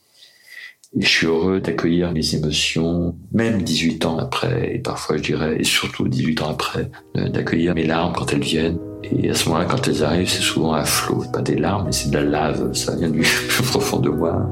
Et 0.95 1.03
je 1.03 1.09
suis 1.09 1.27
heureux 1.27 1.61
d'accueillir 1.61 2.13
mes 2.13 2.35
émotions, 2.35 3.17
même 3.33 3.63
18 3.63 4.05
ans 4.07 4.19
après, 4.19 4.77
et 4.77 4.79
parfois 4.79 5.17
je 5.17 5.23
dirais, 5.23 5.57
et 5.59 5.65
surtout 5.65 6.09
18 6.09 6.43
ans 6.43 6.51
après, 6.51 6.91
d'accueillir 7.15 7.75
mes 7.75 7.85
larmes 7.85 8.13
quand 8.17 8.33
elles 8.33 8.41
viennent. 8.41 8.79
Et 9.13 9.31
à 9.31 9.35
ce 9.35 9.49
moment-là, 9.49 9.67
quand 9.67 9.87
elles 9.89 10.03
arrivent, 10.03 10.29
c'est 10.29 10.43
souvent 10.43 10.73
à 10.73 10.85
flot. 10.85 11.23
Pas 11.33 11.43
des 11.43 11.57
larmes, 11.57 11.87
mais 11.87 11.93
c'est 11.93 12.11
de 12.11 12.19
la 12.19 12.25
lave. 12.25 12.73
Ça 12.73 12.97
vient 12.97 13.11
du 13.11 13.21
profond 13.69 13.99
de 13.99 14.09
moi. 14.09 14.49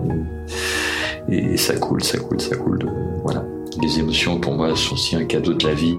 Et, 1.29 1.57
ça 1.57 1.77
coule, 1.77 2.03
ça 2.03 2.19
coule, 2.19 2.41
ça 2.41 2.57
coule. 2.57 2.79
De, 2.79 2.89
voilà. 3.23 3.45
Les 3.83 3.99
émotions, 3.99 4.39
pour 4.39 4.55
moi, 4.55 4.75
sont 4.77 4.95
aussi 4.95 5.17
un 5.17 5.25
cadeau 5.25 5.55
de 5.55 5.67
la 5.67 5.75
vie. 5.75 5.97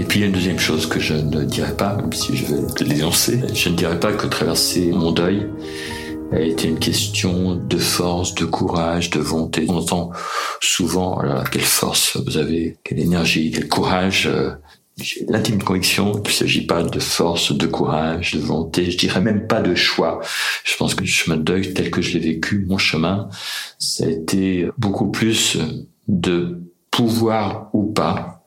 Et 0.00 0.04
puis 0.04 0.20
il 0.20 0.22
y 0.22 0.24
a 0.24 0.28
une 0.28 0.32
deuxième 0.32 0.58
chose 0.58 0.86
que 0.86 0.98
je 0.98 1.12
ne 1.12 1.44
dirais 1.44 1.76
pas, 1.76 1.94
même 1.94 2.10
si 2.14 2.34
je 2.34 2.46
vais 2.46 2.84
l'énoncer, 2.86 3.38
je 3.52 3.68
ne 3.68 3.76
dirais 3.76 4.00
pas 4.00 4.14
que 4.14 4.26
traverser 4.26 4.92
mon 4.92 5.12
deuil 5.12 5.46
a 6.32 6.40
été 6.40 6.68
une 6.68 6.78
question 6.78 7.54
de 7.54 7.76
force, 7.76 8.34
de 8.34 8.46
courage, 8.46 9.10
de 9.10 9.20
volonté. 9.20 9.66
On 9.68 9.76
entend 9.76 10.10
souvent, 10.62 11.20
oh 11.22 11.42
quelle 11.52 11.60
force 11.60 12.16
vous 12.16 12.38
avez, 12.38 12.78
quelle 12.82 12.98
énergie, 12.98 13.50
quel 13.50 13.68
courage. 13.68 14.26
Euh, 14.26 14.52
j'ai 14.96 15.26
l'intime 15.28 15.62
conviction 15.62 16.12
qu'il 16.12 16.32
ne 16.32 16.38
s'agit 16.38 16.66
pas 16.66 16.82
de 16.82 16.98
force, 16.98 17.52
de 17.52 17.66
courage, 17.66 18.32
de 18.32 18.40
volonté, 18.40 18.90
je 18.90 18.96
dirais 18.96 19.20
même 19.20 19.46
pas 19.46 19.60
de 19.60 19.74
choix. 19.74 20.20
Je 20.64 20.76
pense 20.78 20.94
que 20.94 21.02
le 21.02 21.08
chemin 21.08 21.36
de 21.36 21.42
deuil 21.42 21.74
tel 21.74 21.90
que 21.90 22.00
je 22.00 22.16
l'ai 22.16 22.32
vécu, 22.32 22.64
mon 22.66 22.78
chemin, 22.78 23.28
ça 23.78 24.06
a 24.06 24.08
été 24.08 24.70
beaucoup 24.78 25.10
plus 25.10 25.58
de 26.08 26.62
pouvoir 26.90 27.68
ou 27.74 27.84
pas 27.84 28.39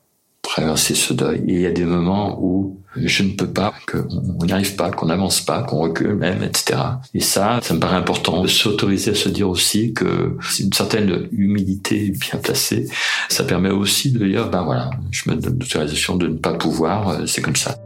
traverser 0.54 0.94
ce 0.94 1.12
deuil. 1.12 1.42
Et 1.48 1.54
il 1.54 1.60
y 1.60 1.66
a 1.66 1.72
des 1.72 1.84
moments 1.84 2.38
où 2.40 2.80
je 2.94 3.24
ne 3.24 3.32
peux 3.32 3.48
pas, 3.48 3.74
qu'on 3.90 4.46
n'y 4.46 4.52
arrive 4.52 4.76
pas, 4.76 4.92
qu'on 4.92 5.06
n'avance 5.06 5.40
pas, 5.40 5.64
qu'on 5.64 5.78
recule 5.78 6.14
même, 6.14 6.44
etc. 6.44 6.80
Et 7.12 7.18
ça, 7.18 7.58
ça 7.60 7.74
me 7.74 7.80
paraît 7.80 7.96
important 7.96 8.40
de 8.40 8.46
s'autoriser 8.46 9.10
à 9.10 9.14
se 9.16 9.28
dire 9.28 9.48
aussi 9.48 9.92
que 9.94 10.38
une 10.60 10.72
certaine 10.72 11.28
humilité 11.32 12.10
bien 12.10 12.38
placée. 12.38 12.88
Ça 13.28 13.42
permet 13.42 13.70
aussi 13.70 14.12
de 14.12 14.24
dire, 14.24 14.48
ben 14.48 14.62
voilà, 14.62 14.90
je 15.10 15.28
me 15.28 15.34
donne 15.34 15.58
l'autorisation 15.58 16.16
de 16.16 16.28
ne 16.28 16.36
pas 16.36 16.54
pouvoir, 16.54 17.08
euh, 17.08 17.26
c'est 17.26 17.42
comme 17.42 17.56
ça. 17.56 17.76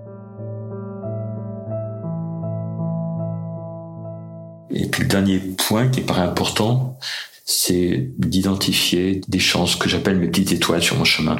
Et 4.70 4.86
puis 4.88 5.04
le 5.04 5.08
dernier 5.08 5.38
point 5.38 5.88
qui 5.88 6.02
paraît 6.02 6.20
important, 6.20 6.98
c'est 7.46 8.10
d'identifier 8.18 9.22
des 9.26 9.38
chances 9.38 9.74
que 9.74 9.88
j'appelle 9.88 10.18
mes 10.18 10.28
petites 10.28 10.52
étoiles 10.52 10.82
sur 10.82 10.98
mon 10.98 11.04
chemin. 11.04 11.38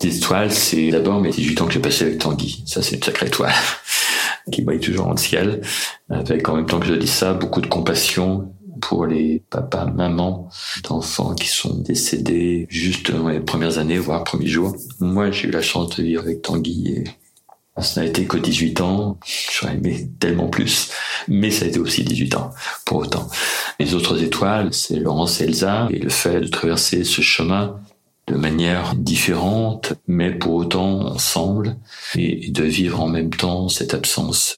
Des 0.00 0.18
étoiles, 0.18 0.52
c'est 0.52 0.90
d'abord 0.90 1.20
mes 1.20 1.30
18 1.30 1.60
ans 1.60 1.66
que 1.66 1.72
j'ai 1.72 1.80
passé 1.80 2.04
avec 2.04 2.18
Tanguy. 2.18 2.62
Ça, 2.66 2.82
c'est 2.82 2.96
une 2.96 3.02
sacrée 3.02 3.26
étoile 3.26 3.54
qui 4.52 4.62
brille 4.62 4.80
toujours 4.80 5.10
le 5.10 5.16
ciel. 5.16 5.62
Avec, 6.10 6.48
en 6.48 6.56
même 6.56 6.66
temps 6.66 6.80
que 6.80 6.86
je 6.86 6.94
dis 6.94 7.06
ça, 7.06 7.32
beaucoup 7.32 7.62
de 7.62 7.66
compassion 7.66 8.52
pour 8.80 9.06
les 9.06 9.42
papas, 9.48 9.86
mamans 9.86 10.50
d'enfants 10.84 11.34
qui 11.34 11.48
sont 11.48 11.74
décédés 11.74 12.66
juste 12.68 13.10
dans 13.10 13.28
les 13.28 13.40
premières 13.40 13.78
années, 13.78 13.98
voire 13.98 14.22
premiers 14.22 14.46
jours. 14.46 14.76
Moi, 15.00 15.30
j'ai 15.30 15.48
eu 15.48 15.50
la 15.50 15.62
chance 15.62 15.96
de 15.96 16.02
vivre 16.02 16.22
avec 16.22 16.42
Tanguy 16.42 16.88
et 16.88 17.04
ça 17.82 18.00
n'a 18.00 18.06
été 18.06 18.26
que 18.26 18.36
18 18.36 18.80
ans. 18.80 19.18
J'aurais 19.52 19.74
aimé 19.74 20.10
tellement 20.18 20.48
plus. 20.48 20.90
Mais 21.28 21.50
ça 21.50 21.64
a 21.64 21.68
été 21.68 21.78
aussi 21.78 22.04
18 22.04 22.34
ans, 22.36 22.50
pour 22.84 22.98
autant. 22.98 23.28
Les 23.78 23.94
autres 23.94 24.22
étoiles, 24.22 24.72
c'est 24.72 24.96
Laurence 24.96 25.40
et 25.40 25.44
Elsa. 25.44 25.88
Et 25.90 25.98
le 25.98 26.08
fait 26.08 26.40
de 26.40 26.48
traverser 26.48 27.04
ce 27.04 27.20
chemin 27.20 27.78
de 28.26 28.34
manière 28.34 28.94
différente, 28.96 29.94
mais 30.08 30.32
pour 30.32 30.54
autant 30.54 31.06
ensemble, 31.06 31.76
et 32.16 32.50
de 32.50 32.64
vivre 32.64 33.00
en 33.00 33.08
même 33.08 33.30
temps 33.30 33.68
cette 33.68 33.94
absence. 33.94 34.56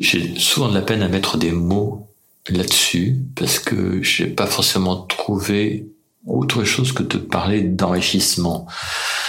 J'ai 0.00 0.36
souvent 0.38 0.68
de 0.68 0.74
la 0.74 0.82
peine 0.82 1.02
à 1.02 1.08
mettre 1.08 1.36
des 1.36 1.52
mots 1.52 2.08
là-dessus, 2.48 3.18
parce 3.36 3.58
que 3.58 4.02
j'ai 4.02 4.26
pas 4.26 4.46
forcément 4.46 4.96
trouvé 4.96 5.86
autre 6.26 6.64
chose 6.64 6.92
que 6.92 7.02
de 7.02 7.18
parler 7.18 7.62
d'enrichissement. 7.62 8.66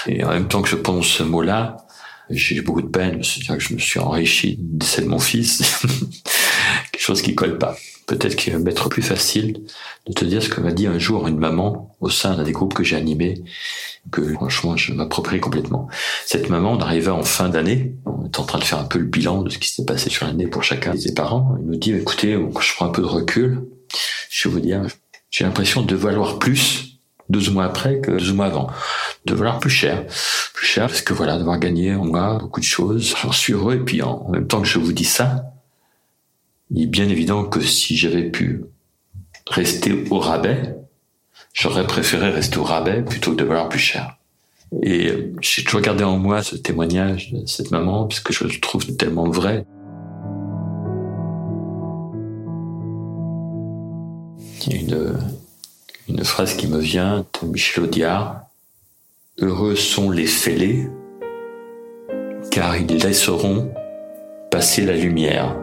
Et 0.07 0.23
en 0.23 0.29
même 0.29 0.47
temps 0.47 0.61
que 0.61 0.69
je 0.69 0.75
pense 0.75 1.07
ce 1.07 1.23
mot-là, 1.23 1.77
j'ai 2.29 2.61
beaucoup 2.61 2.81
de 2.81 2.87
peine, 2.87 3.23
c'est-à-dire 3.23 3.57
que 3.57 3.63
je 3.63 3.73
me 3.73 3.79
suis 3.79 3.99
enrichi 3.99 4.57
de 4.59 5.05
mon 5.05 5.19
fils, 5.19 5.61
quelque 6.91 7.01
chose 7.01 7.21
qui 7.21 7.35
colle 7.35 7.57
pas 7.57 7.75
peut-être 8.11 8.35
qu'il 8.35 8.51
va 8.51 8.59
m'être 8.59 8.89
plus 8.89 9.01
facile 9.01 9.61
de 10.05 10.13
te 10.13 10.25
dire 10.25 10.43
ce 10.43 10.49
que 10.49 10.59
m'a 10.59 10.71
dit 10.71 10.85
un 10.85 10.99
jour 10.99 11.27
une 11.27 11.37
maman 11.37 11.95
au 12.01 12.09
sein 12.09 12.35
d'un 12.35 12.43
des 12.43 12.51
groupes 12.51 12.73
que 12.73 12.83
j'ai 12.83 12.97
animés, 12.97 13.41
que 14.11 14.33
franchement 14.33 14.75
je 14.75 14.91
m'approprie 14.93 15.39
complètement. 15.39 15.87
Cette 16.25 16.49
maman, 16.49 16.73
on 16.73 16.79
arrivait 16.79 17.11
en 17.11 17.23
fin 17.23 17.47
d'année, 17.47 17.95
on 18.05 18.25
est 18.25 18.39
en 18.39 18.43
train 18.43 18.59
de 18.59 18.65
faire 18.65 18.79
un 18.79 18.85
peu 18.85 18.99
le 18.99 19.05
bilan 19.05 19.43
de 19.43 19.49
ce 19.49 19.57
qui 19.57 19.69
s'est 19.69 19.85
passé 19.85 20.09
sur 20.09 20.25
l'année 20.25 20.47
pour 20.47 20.63
chacun 20.63 20.93
des 20.93 21.13
parents. 21.13 21.55
Il 21.61 21.67
nous 21.67 21.77
dit, 21.77 21.93
écoutez, 21.93 22.33
je 22.33 22.73
prends 22.73 22.87
un 22.87 22.89
peu 22.91 23.01
de 23.01 23.07
recul, 23.07 23.63
je 24.29 24.49
vais 24.49 24.53
vous 24.53 24.59
dire, 24.59 24.81
j'ai 25.29 25.45
l'impression 25.45 25.81
de 25.81 25.95
valoir 25.95 26.37
plus 26.37 26.99
12 27.29 27.51
mois 27.51 27.63
après 27.63 28.01
que 28.01 28.11
12 28.11 28.33
mois 28.33 28.47
avant. 28.47 28.67
De 29.25 29.33
valoir 29.33 29.59
plus 29.59 29.69
cher. 29.69 30.05
Plus 30.53 30.67
cher 30.67 30.87
parce 30.87 31.01
que 31.01 31.13
voilà, 31.13 31.37
d'avoir 31.37 31.59
gagné 31.59 31.95
en 31.95 32.03
moi 32.03 32.39
beaucoup 32.41 32.59
de 32.59 32.65
choses. 32.65 33.15
J'en 33.21 33.31
suis 33.31 33.53
heureux. 33.53 33.75
Et 33.75 33.79
puis 33.79 34.01
en 34.01 34.27
même 34.29 34.47
temps 34.47 34.61
que 34.61 34.67
je 34.67 34.79
vous 34.79 34.91
dis 34.91 35.05
ça, 35.05 35.45
il 36.73 36.83
est 36.83 36.87
bien 36.87 37.09
évident 37.09 37.43
que 37.43 37.61
si 37.61 37.97
j'avais 37.97 38.29
pu 38.29 38.63
rester 39.47 40.05
au 40.09 40.19
rabais, 40.19 40.75
j'aurais 41.53 41.85
préféré 41.85 42.29
rester 42.29 42.57
au 42.57 42.63
rabais 42.63 43.01
plutôt 43.01 43.31
que 43.31 43.37
de 43.37 43.43
valoir 43.43 43.69
plus 43.69 43.79
cher. 43.79 44.17
Et 44.81 45.33
j'ai 45.41 45.63
toujours 45.63 45.81
gardé 45.81 46.05
en 46.05 46.17
moi 46.17 46.43
ce 46.43 46.55
témoignage 46.55 47.33
de 47.33 47.45
cette 47.45 47.71
maman 47.71 48.05
parce 48.05 48.21
que 48.21 48.31
je 48.31 48.45
le 48.45 48.59
trouve 48.61 48.85
tellement 48.95 49.29
vrai. 49.29 49.65
Il 54.65 54.73
y 54.73 54.77
a 54.77 54.81
une, 54.81 55.19
une 56.07 56.23
phrase 56.23 56.55
qui 56.55 56.67
me 56.67 56.79
vient 56.79 57.25
de 57.41 57.47
Michel 57.47 57.83
Audiard. 57.83 58.43
Heureux 59.39 59.75
sont 59.75 60.09
les 60.09 60.27
fêlés, 60.27 60.87
car 62.49 62.77
ils 62.77 62.97
laisseront 62.97 63.73
passer 64.51 64.85
la 64.85 64.95
lumière. 64.95 65.57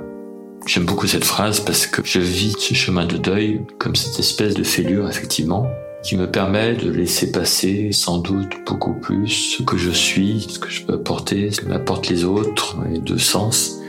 J'aime 0.66 0.84
beaucoup 0.84 1.06
cette 1.06 1.24
phrase 1.24 1.60
parce 1.60 1.86
que 1.86 2.02
je 2.04 2.20
vis 2.20 2.54
ce 2.58 2.74
chemin 2.74 3.06
de 3.06 3.16
deuil 3.16 3.62
comme 3.78 3.96
cette 3.96 4.18
espèce 4.18 4.54
de 4.54 4.62
fêlure, 4.62 5.08
effectivement, 5.08 5.70
qui 6.02 6.16
me 6.16 6.30
permet 6.30 6.74
de 6.74 6.90
laisser 6.90 7.32
passer 7.32 7.90
sans 7.92 8.18
doute 8.18 8.52
beaucoup 8.66 8.94
plus 8.94 9.28
ce 9.28 9.62
que 9.62 9.76
je 9.76 9.90
suis, 9.90 10.46
ce 10.48 10.58
que 10.58 10.68
je 10.68 10.84
peux 10.84 10.94
apporter, 10.94 11.50
ce 11.50 11.60
que 11.60 11.66
m'apportent 11.66 12.08
les 12.08 12.24
autres, 12.24 12.76
et 12.94 12.98
de 12.98 13.16
sens. 13.16 13.80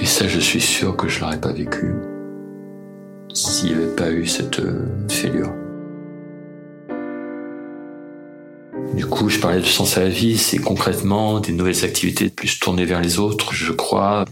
Et 0.00 0.06
ça, 0.06 0.28
je 0.28 0.38
suis 0.38 0.60
sûr 0.60 0.96
que 0.96 1.08
je 1.08 1.20
l'aurais 1.20 1.40
pas 1.40 1.52
vécu 1.52 1.94
s'il 3.34 3.68
n'y 3.68 3.74
avait 3.74 3.94
pas 3.94 4.10
eu 4.10 4.26
cette 4.26 4.60
euh, 4.60 4.86
fêlure. 5.08 5.52
Du 8.98 9.06
coup, 9.06 9.28
je 9.28 9.38
parlais 9.38 9.60
de 9.60 9.64
sens 9.64 9.96
à 9.96 10.00
la 10.00 10.08
vie, 10.08 10.36
c'est 10.36 10.58
concrètement 10.58 11.38
des 11.38 11.52
nouvelles 11.52 11.84
activités 11.84 12.30
plus 12.30 12.58
tournées 12.58 12.84
vers 12.84 13.00
les 13.00 13.20
autres, 13.20 13.54
je 13.54 13.70
crois, 13.70 14.24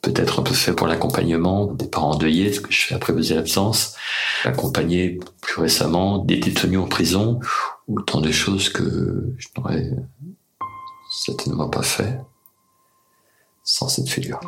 peut-être 0.00 0.38
un 0.38 0.44
peu 0.44 0.54
fait 0.54 0.72
pour 0.72 0.86
l'accompagnement 0.86 1.66
des 1.66 1.88
parents 1.88 2.12
endeuillés, 2.12 2.52
ce 2.52 2.60
que 2.60 2.70
je 2.70 2.82
fais 2.82 2.94
après 2.94 3.12
vos 3.12 3.32
absences, 3.32 3.96
accompagner 4.44 5.18
plus 5.40 5.60
récemment 5.60 6.18
des 6.18 6.36
détenus 6.36 6.78
en 6.78 6.86
prison, 6.86 7.40
autant 7.88 8.20
de 8.20 8.30
choses 8.30 8.68
que 8.68 9.34
je 9.38 9.48
n'aurais 9.56 9.90
certainement 11.10 11.68
pas 11.68 11.82
fait 11.82 12.20
sans 13.64 13.88
cette 13.88 14.08
figure. 14.08 14.38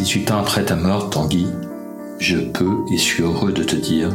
18 0.00 0.30
ans 0.30 0.38
après 0.38 0.64
ta 0.64 0.76
mort, 0.76 1.10
Tanguy, 1.10 1.46
je 2.18 2.38
peux 2.38 2.86
et 2.90 2.96
suis 2.96 3.22
heureux 3.22 3.52
de 3.52 3.62
te 3.62 3.76
dire 3.76 4.08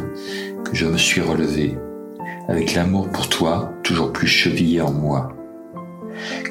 que 0.63 0.75
je 0.75 0.87
me 0.87 0.97
suis 0.97 1.21
relevé, 1.21 1.77
avec 2.47 2.73
l'amour 2.73 3.07
pour 3.09 3.29
toi 3.29 3.71
toujours 3.83 4.11
plus 4.11 4.25
chevillé 4.25 4.81
en 4.81 4.91
moi, 4.91 5.29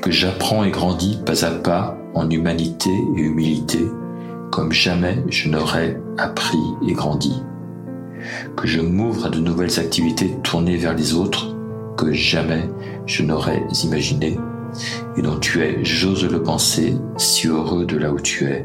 que 0.00 0.12
j'apprends 0.12 0.62
et 0.62 0.70
grandis 0.70 1.18
pas 1.26 1.44
à 1.44 1.50
pas 1.50 1.98
en 2.14 2.30
humanité 2.30 2.90
et 3.16 3.22
humilité, 3.22 3.80
comme 4.52 4.70
jamais 4.70 5.18
je 5.28 5.48
n'aurais 5.48 6.00
appris 6.16 6.62
et 6.86 6.92
grandi, 6.92 7.42
que 8.56 8.68
je 8.68 8.80
m'ouvre 8.80 9.26
à 9.26 9.30
de 9.30 9.40
nouvelles 9.40 9.80
activités 9.80 10.38
tournées 10.44 10.76
vers 10.76 10.94
les 10.94 11.12
autres, 11.12 11.56
que 11.96 12.12
jamais 12.12 12.70
je 13.06 13.24
n'aurais 13.24 13.64
imaginé, 13.82 14.38
et 15.16 15.22
dont 15.22 15.40
tu 15.40 15.60
es, 15.60 15.84
j'ose 15.84 16.24
le 16.24 16.40
penser, 16.40 16.96
si 17.16 17.48
heureux 17.48 17.84
de 17.84 17.96
là 17.96 18.12
où 18.12 18.20
tu 18.20 18.44
es 18.44 18.64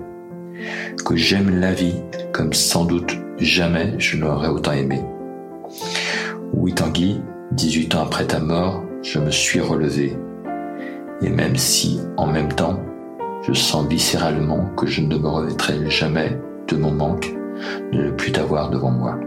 que 1.05 1.15
j'aime 1.15 1.59
la 1.59 1.73
vie 1.73 1.95
comme 2.33 2.53
sans 2.53 2.85
doute 2.85 3.17
jamais 3.37 3.93
je 3.97 4.17
l'aurais 4.17 4.49
autant 4.49 4.73
aimé. 4.73 5.01
Oui 6.53 6.73
Tanguy, 6.73 7.21
18 7.51 7.95
ans 7.95 8.03
après 8.03 8.25
ta 8.25 8.39
mort, 8.39 8.83
je 9.01 9.19
me 9.19 9.31
suis 9.31 9.59
relevé. 9.59 10.17
Et 11.21 11.29
même 11.29 11.55
si, 11.55 11.99
en 12.17 12.27
même 12.27 12.53
temps, 12.53 12.79
je 13.47 13.53
sens 13.53 13.87
viscéralement 13.87 14.69
que 14.75 14.87
je 14.87 15.01
ne 15.01 15.17
me 15.17 15.27
remettrai 15.27 15.89
jamais 15.89 16.37
de 16.67 16.75
mon 16.75 16.91
manque 16.91 17.33
de 17.91 18.03
ne 18.03 18.11
plus 18.11 18.31
t'avoir 18.31 18.69
devant 18.69 18.91
moi. 18.91 19.19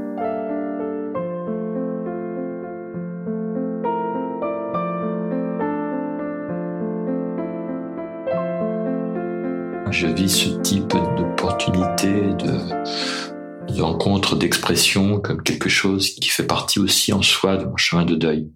Je 9.92 10.06
vis 10.06 10.30
ce 10.30 10.48
type 10.62 10.94
d'opportunité, 11.16 12.08
de, 12.10 13.72
de 13.74 13.82
rencontre, 13.82 14.36
d'expression 14.36 15.20
comme 15.20 15.42
quelque 15.42 15.68
chose 15.68 16.10
qui 16.14 16.30
fait 16.30 16.46
partie 16.46 16.78
aussi 16.78 17.12
en 17.12 17.22
soi 17.22 17.58
de 17.58 17.66
mon 17.66 17.76
chemin 17.76 18.04
de 18.04 18.14
deuil. 18.14 18.50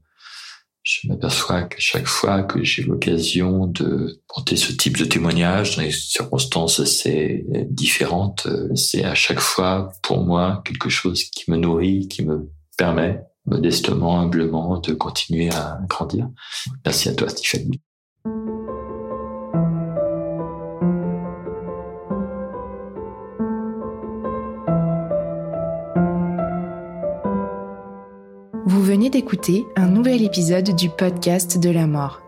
Je 0.82 1.08
m'aperçois 1.08 1.64
qu'à 1.64 1.78
chaque 1.78 2.06
fois 2.06 2.42
que 2.42 2.62
j'ai 2.62 2.84
l'occasion 2.84 3.66
de 3.66 4.22
porter 4.28 4.56
ce 4.56 4.72
type 4.72 4.96
de 4.96 5.04
témoignage 5.04 5.76
dans 5.76 5.82
des 5.82 5.90
circonstances 5.90 6.80
assez 6.80 7.44
différentes, 7.68 8.46
c'est 8.74 9.04
à 9.04 9.14
chaque 9.14 9.40
fois 9.40 9.90
pour 10.02 10.24
moi 10.24 10.62
quelque 10.64 10.88
chose 10.88 11.24
qui 11.24 11.50
me 11.50 11.56
nourrit, 11.56 12.08
qui 12.08 12.24
me 12.24 12.48
permet 12.78 13.20
modestement, 13.44 14.20
humblement 14.20 14.78
de 14.78 14.94
continuer 14.94 15.50
à 15.50 15.80
grandir. 15.88 16.28
Merci 16.84 17.08
à 17.08 17.14
toi, 17.14 17.28
Stéphanie. 17.28 17.80
D'écouter 28.84 29.66
un 29.74 29.86
nouvel 29.86 30.22
épisode 30.22 30.76
du 30.76 30.90
podcast 30.90 31.58
de 31.58 31.70
la 31.70 31.86
mort. 31.86 32.20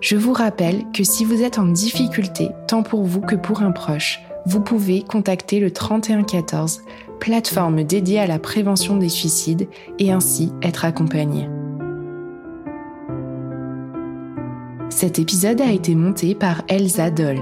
Je 0.00 0.16
vous 0.16 0.32
rappelle 0.32 0.84
que 0.94 1.02
si 1.02 1.24
vous 1.24 1.42
êtes 1.42 1.58
en 1.58 1.66
difficulté, 1.66 2.50
tant 2.68 2.84
pour 2.84 3.02
vous 3.02 3.20
que 3.20 3.34
pour 3.34 3.60
un 3.60 3.72
proche, 3.72 4.20
vous 4.46 4.60
pouvez 4.60 5.02
contacter 5.02 5.58
le 5.58 5.72
3114, 5.72 6.82
plateforme 7.18 7.82
dédiée 7.82 8.20
à 8.20 8.26
la 8.26 8.38
prévention 8.38 8.96
des 8.96 9.08
suicides, 9.08 9.66
et 9.98 10.12
ainsi 10.12 10.52
être 10.62 10.84
accompagné. 10.84 11.48
Cet 14.90 15.18
épisode 15.18 15.60
a 15.60 15.72
été 15.72 15.96
monté 15.96 16.36
par 16.36 16.62
Elsa 16.68 17.10
Doll. 17.10 17.40